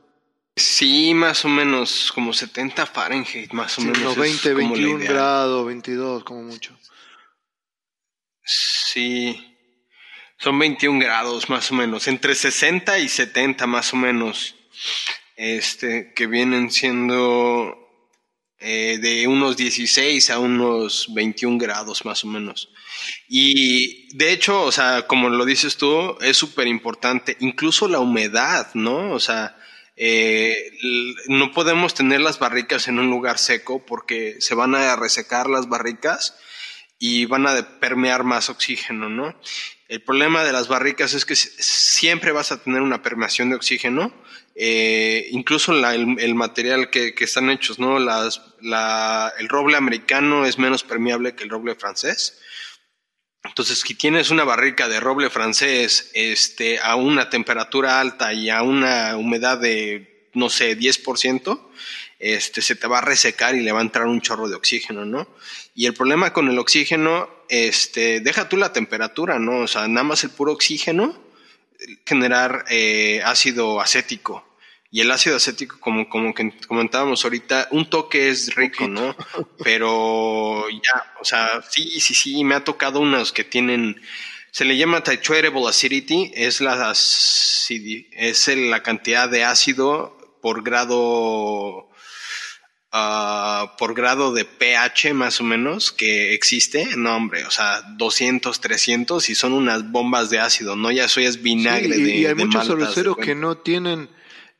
[0.56, 4.16] Sí, más o menos, como 70 Fahrenheit, más o menos.
[4.16, 6.76] 20, 21 grados, 22, como mucho.
[8.44, 9.53] Sí,
[10.44, 14.54] son 21 grados más o menos, entre 60 y 70 más o menos,
[15.36, 17.74] este, que vienen siendo
[18.58, 22.68] eh, de unos 16 a unos 21 grados más o menos.
[23.26, 28.68] Y de hecho, o sea, como lo dices tú, es súper importante, incluso la humedad,
[28.74, 29.12] ¿no?
[29.12, 29.56] O sea,
[29.96, 30.54] eh,
[31.28, 35.70] no podemos tener las barricas en un lugar seco porque se van a resecar las
[35.70, 36.36] barricas
[36.98, 39.34] y van a permear más oxígeno, ¿no?
[39.88, 44.12] El problema de las barricas es que siempre vas a tener una permeación de oxígeno
[44.56, 47.98] eh, incluso el, material que, están hechos, ¿no?
[47.98, 52.40] El roble americano es menos permeable que el roble francés.
[53.42, 58.62] Entonces, si tienes una barrica de roble francés este, a una temperatura alta y a
[58.62, 61.60] una humedad de, no sé, 10%,
[62.18, 65.04] este, se te va a resecar y le va a entrar un chorro de oxígeno,
[65.04, 65.28] ¿no?
[65.74, 69.60] Y el problema con el oxígeno, este, deja tú la temperatura, ¿no?
[69.60, 71.24] O sea, nada más el puro oxígeno
[72.06, 74.44] generar eh, ácido acético.
[74.90, 79.16] Y el ácido acético, como, como que comentábamos ahorita, un toque es rico, ¿no?
[79.64, 84.00] Pero ya, o sea, sí, sí, sí, me ha tocado unos que tienen,
[84.52, 91.88] se le llama titratable acidity, es la, es la cantidad de ácido por grado
[92.96, 98.60] Ah, por grado de pH más o menos que existe, no hombre, o sea, 200,
[98.60, 100.92] 300 y son unas bombas de ácido, ¿no?
[100.92, 104.08] Ya eso ya es vinagre y, Y hay muchos cerveceros que no tienen,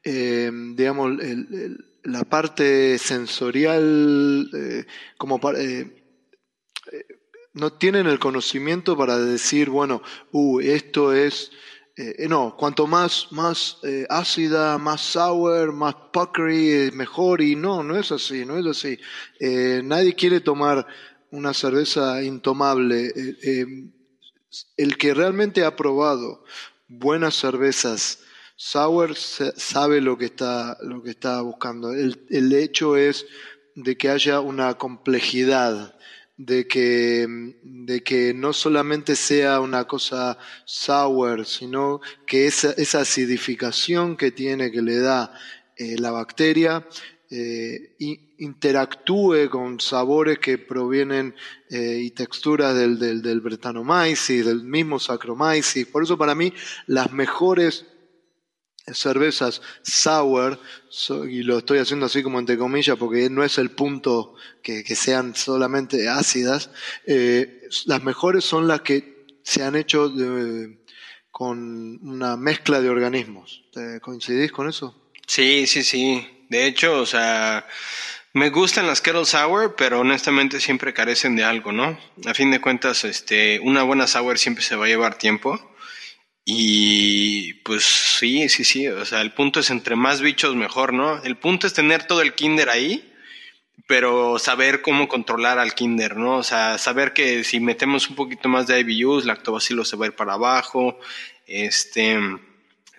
[0.03, 1.13] eh, digamos,
[2.03, 4.85] la parte sensorial, eh,
[5.17, 5.61] como para...
[5.61, 5.95] Eh,
[7.53, 11.53] no tienen el conocimiento para decir, bueno, uh, esto es
[11.97, 17.41] eh, no, cuanto más, más eh, ácida, más sour, más puckery, mejor.
[17.41, 18.99] Y no, no es así, no es así.
[19.39, 20.87] Eh, nadie quiere tomar
[21.31, 23.13] una cerveza intomable.
[24.77, 26.45] el que realmente ha probado
[26.89, 28.21] buenas cervezas
[28.57, 31.93] sour sabe lo que está, lo que está buscando.
[31.93, 33.27] El, el hecho es
[33.75, 35.94] de que haya una complejidad
[36.37, 37.27] de que,
[37.63, 44.71] de que no solamente sea una cosa sour, sino que esa, esa acidificación que tiene,
[44.71, 45.33] que le da
[45.77, 46.87] eh, la bacteria,
[47.31, 47.95] eh,
[48.39, 51.35] interactúe con sabores que provienen
[51.71, 55.87] eh, y texturas del, del, del Brettanomyces, del mismo Saccharomyces.
[55.87, 56.53] Por eso para mí
[56.87, 57.87] las mejores
[58.93, 60.61] cervezas sour,
[61.29, 65.35] y lo estoy haciendo así como entre comillas porque no es el punto que, sean
[65.35, 66.71] solamente ácidas,
[67.07, 70.13] eh, las mejores son las que se han hecho
[71.31, 73.65] con una mezcla de organismos.
[73.73, 74.95] ¿Te ¿Coincidís con eso?
[75.27, 76.27] Sí, sí, sí.
[76.49, 77.67] De hecho, o sea,
[78.33, 81.99] me gustan las Kettle Sour, pero honestamente siempre carecen de algo, ¿no?
[82.27, 85.74] A fin de cuentas, este, una buena sour siempre se va a llevar tiempo.
[86.45, 91.23] Y pues sí, sí, sí, o sea, el punto es entre más bichos mejor, ¿no?
[91.23, 93.11] El punto es tener todo el kinder ahí,
[93.87, 96.37] pero saber cómo controlar al kinder, ¿no?
[96.37, 100.09] O sea, saber que si metemos un poquito más de IBUs, lactobacillus se va a
[100.09, 101.01] ir para abajo,
[101.47, 102.19] este,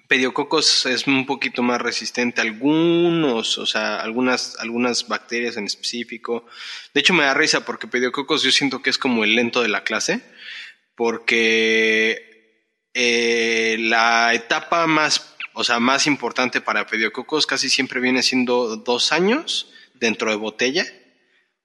[0.08, 6.46] Pediococos es un poquito más resistente a algunos, o sea, algunas, algunas bacterias en específico.
[6.94, 9.70] De hecho, me da risa porque Pediococos yo siento que es como el lento de
[9.70, 10.22] la clase,
[10.96, 12.35] porque
[12.98, 19.12] eh, la etapa más, o sea, más importante para Pediococos casi siempre viene siendo dos
[19.12, 20.86] años dentro de botella.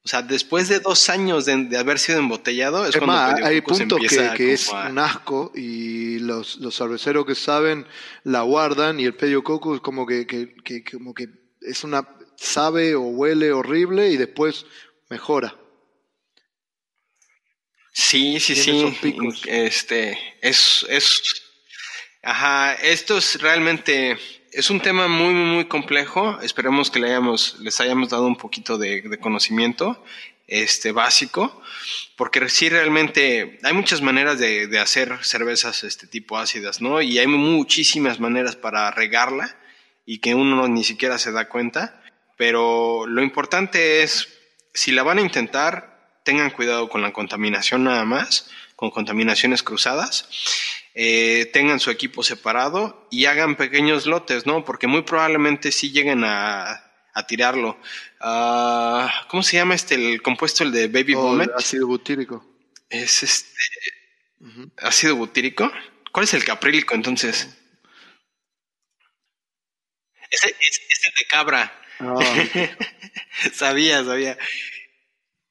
[0.02, 4.00] O sea, después de dos años de, haber sido embotellado, es, cuando más, hay puntos
[4.00, 7.86] que, que es un asco y los, los cerveceros que saben
[8.24, 11.28] la guardan y el pediococo como que, que, que, como que
[11.60, 14.66] es una sabe o huele horrible y después
[15.08, 15.54] mejora.
[17.92, 18.98] Sí, sí, sí.
[19.46, 21.42] Este, es, es,
[22.22, 24.16] ajá, esto es realmente,
[24.52, 26.40] es un tema muy, muy, muy complejo.
[26.40, 30.04] Esperemos que le hayamos, les hayamos dado un poquito de, conocimiento,
[30.46, 31.62] este, básico,
[32.16, 37.00] porque sí realmente hay muchas maneras de, de, hacer cervezas este tipo ácidas, ¿no?
[37.00, 39.56] Y hay muchísimas maneras para regarla
[40.06, 42.02] y que uno ni siquiera se da cuenta.
[42.36, 44.28] Pero lo importante es,
[44.72, 45.89] si la van a intentar,
[46.30, 50.28] tengan cuidado con la contaminación nada más, con contaminaciones cruzadas.
[50.94, 54.64] Eh, tengan su equipo separado y hagan pequeños lotes, ¿no?
[54.64, 56.86] Porque muy probablemente sí lleguen a,
[57.26, 57.76] tirarlo.
[58.20, 62.46] Ah, ¿Cómo se llama este, el compuesto, el de Baby oh, Ácido butírico.
[62.88, 63.60] Es este.
[64.78, 65.70] ¿Ácido butírico?
[66.12, 67.58] ¿Cuál es el caprílico entonces?
[70.30, 70.80] Ese es,
[71.18, 71.72] de cabra.
[71.98, 72.14] Ah.
[73.52, 74.38] sabía, sabía.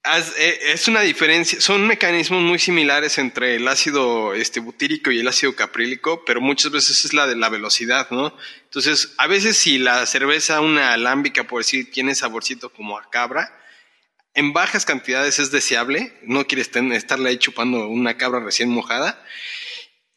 [0.05, 5.27] Eh, es una diferencia, son mecanismos muy similares entre el ácido este, butírico y el
[5.27, 8.33] ácido caprílico, pero muchas veces es la de la velocidad, ¿no?
[8.63, 13.53] Entonces, a veces si la cerveza, una alámbica, por decir, tiene saborcito como a cabra,
[14.35, 19.21] en bajas cantidades es deseable, no quieres estarle ahí chupando una cabra recién mojada,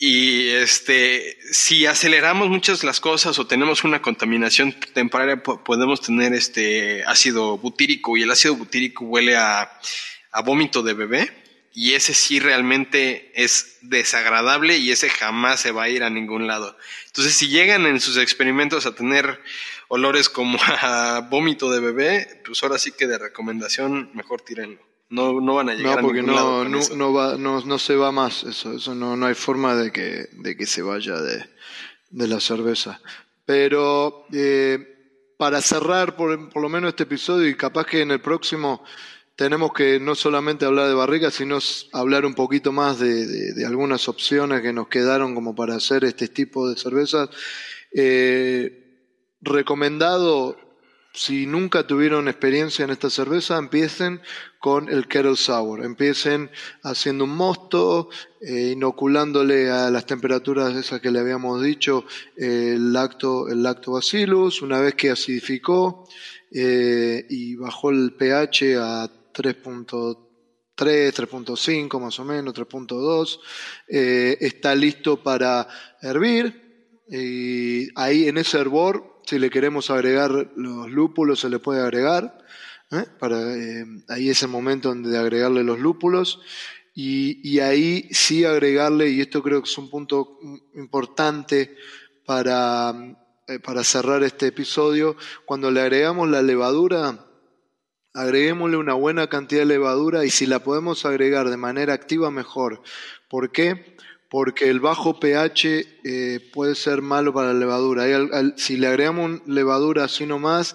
[0.05, 7.05] y este, si aceleramos muchas las cosas o tenemos una contaminación temporaria, podemos tener este
[7.05, 9.71] ácido butírico y el ácido butírico huele a,
[10.45, 11.31] vómito de bebé
[11.73, 16.49] y ese sí realmente es desagradable y ese jamás se va a ir a ningún
[16.49, 16.77] lado.
[17.07, 19.41] Entonces, si llegan en sus experimentos a tener
[19.87, 24.92] olores como a vómito de bebé, pues ahora sí que de recomendación, mejor tírenlo.
[25.13, 28.11] No, no van a llegar no, porque no, no, no, va, no, no se va
[28.11, 31.45] más eso, eso no, no hay forma de que, de que se vaya de,
[32.09, 32.99] de la cerveza.
[33.45, 38.23] Pero eh, para cerrar por, por lo menos este episodio y capaz que en el
[38.23, 38.83] próximo
[39.37, 41.59] tenemos que no solamente hablar de barriga, sino
[41.93, 46.05] hablar un poquito más de, de, de, algunas opciones que nos quedaron como para hacer
[46.05, 47.29] este tipo de cervezas.
[47.95, 49.11] Eh,
[49.43, 50.57] recomendado
[51.15, 54.23] si nunca tuvieron experiencia en esta cerveza, empiecen
[54.59, 55.85] con el Kettle Sour.
[55.85, 56.51] Empiecen
[56.83, 58.09] haciendo un mosto,
[58.41, 62.07] eh, inoculándole a las temperaturas esas que le habíamos dicho
[62.37, 64.63] el, lacto, el lactobacillus.
[64.63, 66.09] Una vez que acidificó
[66.51, 70.17] eh, y bajó el pH a 3.3,
[70.77, 73.39] 3.5 más o menos, 3.2,
[73.89, 75.69] eh, está listo para
[76.01, 77.03] hervir.
[77.07, 82.39] Y ahí en ese hervor si le queremos agregar los lúpulos, se le puede agregar.
[82.91, 83.05] ¿eh?
[83.19, 86.41] Para, eh, ahí es el momento donde agregarle los lúpulos.
[86.95, 90.39] Y, ahí sí agregarle, y esto creo que es un punto
[90.75, 91.75] importante
[92.27, 92.93] para,
[93.49, 95.17] eh, para cerrar este episodio,
[95.47, 97.27] cuando le agregamos la levadura,
[98.13, 102.83] agreguémosle una buena cantidad de levadura y si la podemos agregar de manera activa mejor.
[103.31, 103.97] ¿Por qué?
[104.33, 108.07] Porque el bajo pH eh, puede ser malo para la levadura.
[108.57, 110.75] si le agregamos levadura así nomás,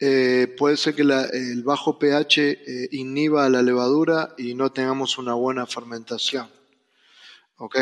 [0.00, 5.18] eh, puede ser que el bajo pH eh, inhiba a la levadura y no tengamos
[5.18, 6.48] una buena fermentación.
[7.58, 7.76] ¿Ok?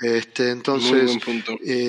[0.00, 1.16] Este, entonces,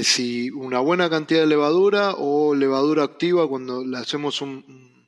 [0.03, 5.07] si una buena cantidad de levadura o levadura activa, cuando le hacemos un,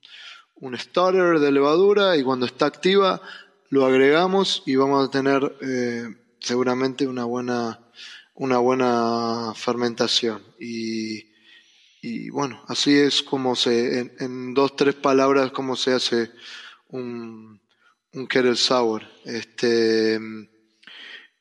[0.56, 3.22] un starter de levadura y cuando está activa
[3.70, 5.56] lo agregamos y vamos a tener
[6.44, 7.80] seguramente una buena,
[8.36, 10.44] una buena fermentación.
[10.60, 11.32] Y,
[12.02, 16.32] y bueno, así es como se, en, en, dos, tres palabras, como se hace
[16.90, 17.62] un,
[18.12, 19.04] un kettle sour.
[19.26, 20.20] Este,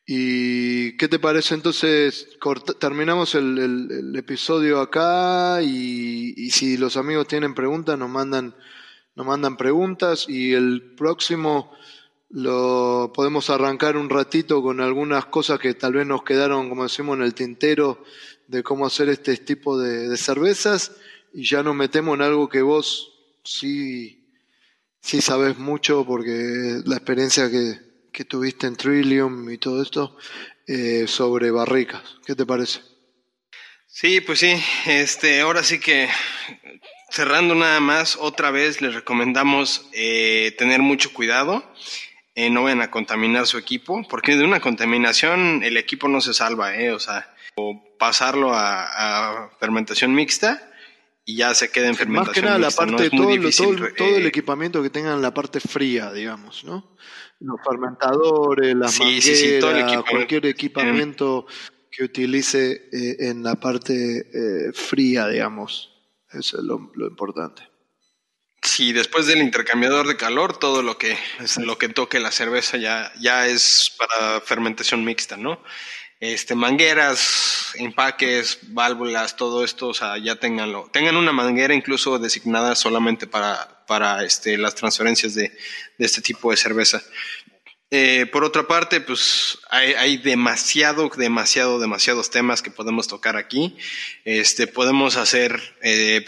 [0.06, 2.28] ¿Y qué te parece entonces?
[2.78, 8.54] terminamos el, el, episodio acá y, y, si los amigos tienen preguntas nos mandan,
[9.14, 11.72] nos mandan preguntas y el próximo
[12.32, 17.18] lo podemos arrancar un ratito con algunas cosas que tal vez nos quedaron, como decimos,
[17.18, 18.02] en el tintero
[18.48, 20.92] de cómo hacer este tipo de, cervezas
[21.34, 23.12] y ya nos metemos en algo que vos
[23.44, 24.26] sí,
[25.00, 27.78] sí sabes mucho porque la experiencia que,
[28.10, 30.16] que tuviste en Trillium y todo esto
[30.66, 32.02] eh, sobre barricas.
[32.24, 32.80] ¿Qué te parece?
[33.86, 34.54] Sí, pues sí,
[34.86, 36.08] este, ahora sí que
[37.10, 41.62] cerrando nada más, otra vez les recomendamos eh, tener mucho cuidado,
[42.34, 46.34] eh, no vayan a contaminar su equipo, porque de una contaminación el equipo no se
[46.34, 50.70] salva, eh, o sea, o pasarlo a, fermentación mixta
[51.24, 54.82] y ya se queda en fermentación Más que nada la parte, todo, todo, el equipamiento
[54.82, 56.96] que tengan la parte fría, digamos, ¿no?
[57.42, 61.46] los fermentadores, las mangueras, cualquier equipamiento
[61.90, 65.90] que utilice eh, en la parte eh, fría, digamos.
[66.30, 67.62] Eso es lo, importante.
[68.74, 71.18] Sí, después del intercambiador de calor, todo lo que,
[71.58, 75.62] lo que toque la cerveza ya, ya es para fermentación mixta, ¿no?
[76.20, 80.88] Este, mangueras, empaques, válvulas, todo esto, o sea, ya tenganlo.
[80.90, 85.50] Tengan una manguera incluso designada solamente para, para este, las transferencias de,
[85.98, 87.02] de este tipo de cerveza.
[87.90, 93.76] Eh, por otra parte, pues hay, hay, demasiado, demasiado, demasiados temas que podemos tocar aquí.
[94.24, 96.24] Este, podemos hacer eh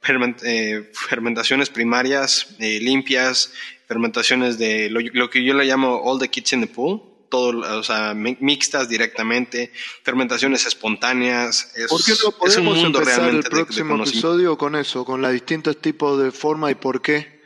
[0.00, 3.52] fermentaciones primarias eh, limpias,
[3.86, 7.78] fermentaciones de lo, lo, que yo le llamo all the kids in the pool todo,
[7.78, 9.72] o sea, mixtas directamente,
[10.02, 11.72] fermentaciones espontáneas.
[11.74, 16.22] Es, ¿Por qué no podemos empezar el próximo episodio con eso, con los distintos tipos
[16.22, 17.42] de forma y por qué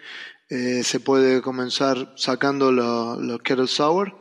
[0.49, 4.19] eh, se puede comenzar sacando los kettle sour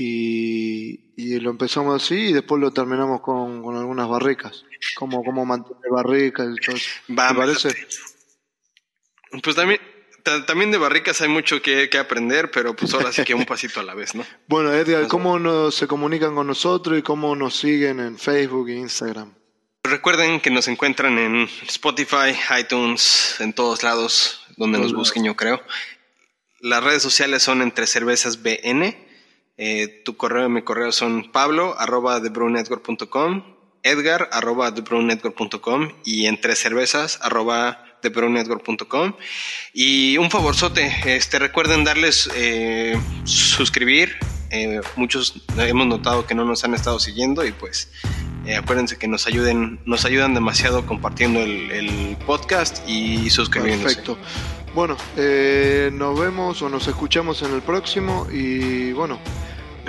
[0.00, 5.44] y, y, lo empezamos así y después lo terminamos con, con algunas barricas, como, como
[5.44, 6.90] mantener barricas y todo eso.
[7.06, 7.68] ¿Te parece?
[9.42, 9.80] Pues también
[10.46, 13.82] también de barricas hay mucho que, aprender, pero pues ahora sí que un pasito a
[13.82, 14.24] la vez, ¿no?
[14.46, 18.74] Bueno, Edgar, ¿cómo nos, se comunican con nosotros y cómo nos siguen en Facebook e
[18.74, 19.34] Instagram?
[19.82, 25.62] Recuerden que nos encuentran en Spotify, iTunes, en todos lados, donde nos busquen, yo creo.
[26.60, 29.09] Las redes sociales son entre cervezas BN.
[29.62, 32.18] Eh, tu correo y mi correo son pablo arroba
[33.82, 34.74] edgar arroba
[36.02, 39.14] y entre cervezas arroba de
[39.74, 44.16] Y un favorzote, este, recuerden darles eh, suscribir.
[44.50, 47.92] Eh, muchos hemos notado que no nos han estado siguiendo y pues
[48.46, 53.96] eh, acuérdense que nos ayuden, nos ayudan demasiado compartiendo el, podcast y suscribiéndose.
[53.96, 54.18] Perfecto.
[54.74, 54.96] Bueno,
[55.92, 59.18] nos vemos o nos escuchamos en el próximo y bueno,